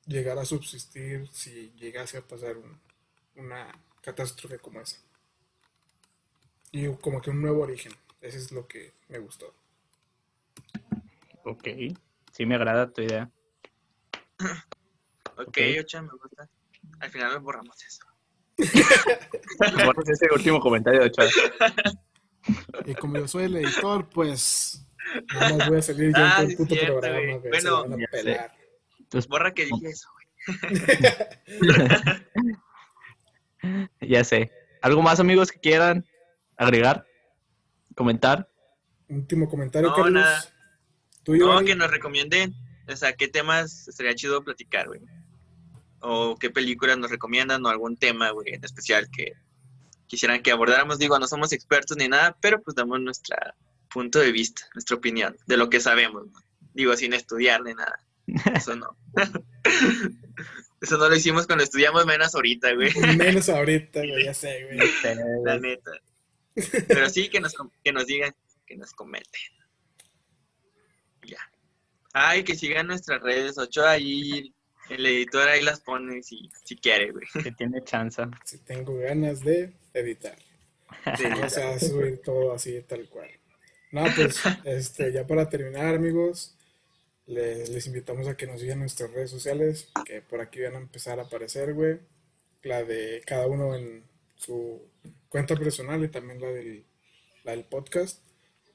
[0.05, 2.79] llegar a subsistir si llegase a pasar un-
[3.35, 3.67] una
[4.01, 4.97] catástrofe como esa.
[6.71, 7.93] Y como que un nuevo origen.
[8.21, 9.53] Eso es lo que me gustó.
[11.43, 11.67] Ok.
[12.31, 13.29] Sí, me agrada tu idea.
[15.37, 15.57] Ok.
[15.79, 16.49] Ocha, me gusta.
[16.99, 18.05] Al final nos borramos eso.
[19.85, 21.25] Borras ese último comentario de Ochoa.
[22.85, 24.85] Y como yo soy el editor, pues
[25.33, 27.49] nada más voy a salir yo en Ah, todo el puto cierto, programa, güey.
[27.49, 28.51] Bueno, van a pelar.
[28.99, 30.27] Entonces, Borra que dije eso, güey.
[34.01, 34.51] ya sé.
[34.81, 36.05] ¿Algo más, amigos, que quieran
[36.57, 37.05] agregar?
[37.95, 38.49] ¿Comentar?
[39.09, 40.13] Último comentario, No, Carlos.
[40.13, 40.43] nada.
[41.23, 42.53] Tú, No, que nos recomienden.
[42.87, 45.01] O sea, qué temas estaría chido platicar, güey.
[45.99, 49.33] O qué películas nos recomiendan o algún tema, güey, en especial que
[50.07, 50.97] quisieran que abordáramos.
[50.97, 53.37] Digo, no somos expertos ni nada, pero pues damos nuestro
[53.91, 56.27] punto de vista, nuestra opinión de lo que sabemos.
[56.27, 56.39] ¿no?
[56.73, 57.99] Digo, sin estudiar ni nada.
[58.55, 58.97] Eso no.
[60.81, 62.91] Eso no lo hicimos cuando estudiamos menos ahorita, güey.
[63.17, 64.79] Menos ahorita, güey, ya sé, güey.
[65.43, 65.91] La neta.
[66.87, 68.33] Pero sí que nos, que nos digan,
[68.65, 69.41] que nos comenten.
[71.23, 71.37] Ya.
[72.13, 74.51] Ay, que sigan nuestras redes, ocho ahí,
[74.89, 77.27] el editor ahí las pone si, si quiere, güey.
[77.43, 78.23] Que tiene chance.
[78.43, 80.37] Si tengo ganas de editar.
[81.15, 83.29] Sí, O sea, subir todo así, tal cual.
[83.91, 86.55] No, pues, este, ya para terminar, amigos,
[87.25, 90.75] les, les invitamos a que nos sigan en nuestras redes sociales, que por aquí van
[90.75, 91.99] a empezar a aparecer, güey.
[92.63, 94.03] La de cada uno en
[94.35, 94.81] su
[95.29, 96.85] cuenta personal y también la del,
[97.43, 98.21] la del podcast,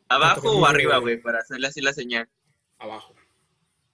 [0.08, 1.20] ¿Abajo o arriba, güey?
[1.20, 2.28] Para hacerle así la señal.
[2.78, 3.12] abajo.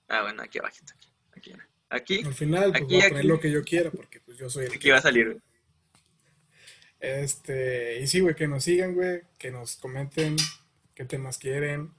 [0.08, 0.92] Ah, bueno, aquí abajito.
[1.34, 1.60] Aquí, aquí.
[1.88, 3.28] Aquí, Al final, pues Aquí, voy a poner aquí.
[3.28, 5.40] lo que yo quiera, porque pues yo soy el aquí va a salir, güey.
[7.00, 10.36] Este, y sí, güey, que nos sigan, güey, que nos comenten
[11.04, 11.92] temas quieren,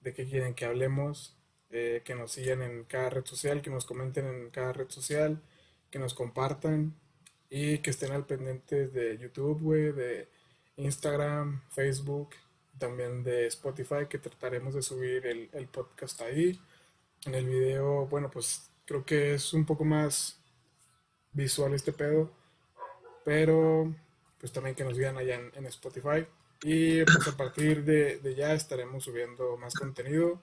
[0.00, 1.36] de qué quieren que hablemos,
[1.70, 5.40] eh, que nos sigan en cada red social, que nos comenten en cada red social,
[5.90, 6.94] que nos compartan
[7.48, 10.28] y que estén al pendiente de YouTube, de
[10.76, 12.30] Instagram, Facebook,
[12.78, 16.60] también de Spotify, que trataremos de subir el, el podcast ahí.
[17.26, 20.40] En el video, bueno, pues creo que es un poco más
[21.32, 22.32] visual este pedo,
[23.24, 23.94] pero
[24.38, 26.26] pues también que nos sigan allá en Spotify.
[26.62, 30.42] Y pues a partir de, de ya estaremos subiendo más contenido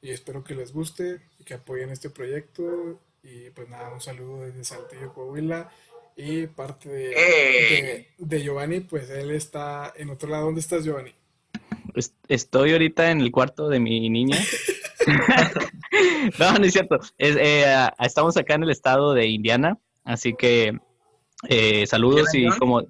[0.00, 3.00] y espero que les guste y que apoyen este proyecto.
[3.22, 5.70] Y pues nada, un saludo desde Saltillo, Coahuila.
[6.16, 10.46] Y parte de, de, de Giovanni, pues él está en otro lado.
[10.46, 11.12] ¿Dónde estás, Giovanni?
[11.94, 14.38] Es- Estoy ahorita en el cuarto de mi niña.
[16.38, 16.98] no, no es cierto.
[17.18, 20.78] Es, eh, ah, estamos acá en el estado de Indiana, así que
[21.48, 22.58] eh, saludos ¿Indiana y Jones?
[22.58, 22.82] como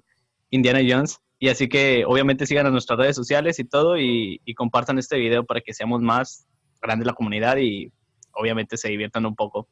[0.49, 1.19] Indiana Jones.
[1.39, 5.17] Y así que obviamente sigan a nuestras redes sociales y todo y, y compartan este
[5.17, 6.47] video para que seamos más
[6.81, 7.91] grande la comunidad y
[8.33, 9.67] obviamente se diviertan un poco.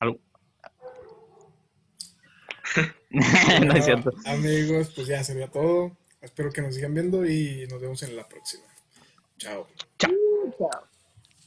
[0.00, 0.20] Algo-
[3.10, 4.10] no es cierto.
[4.26, 5.96] Amigos, pues ya sería todo.
[6.20, 8.64] Espero que nos sigan viendo y nos vemos en la próxima.
[9.38, 9.66] Chao.
[9.98, 10.10] Chao.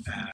[0.07, 0.31] Ah.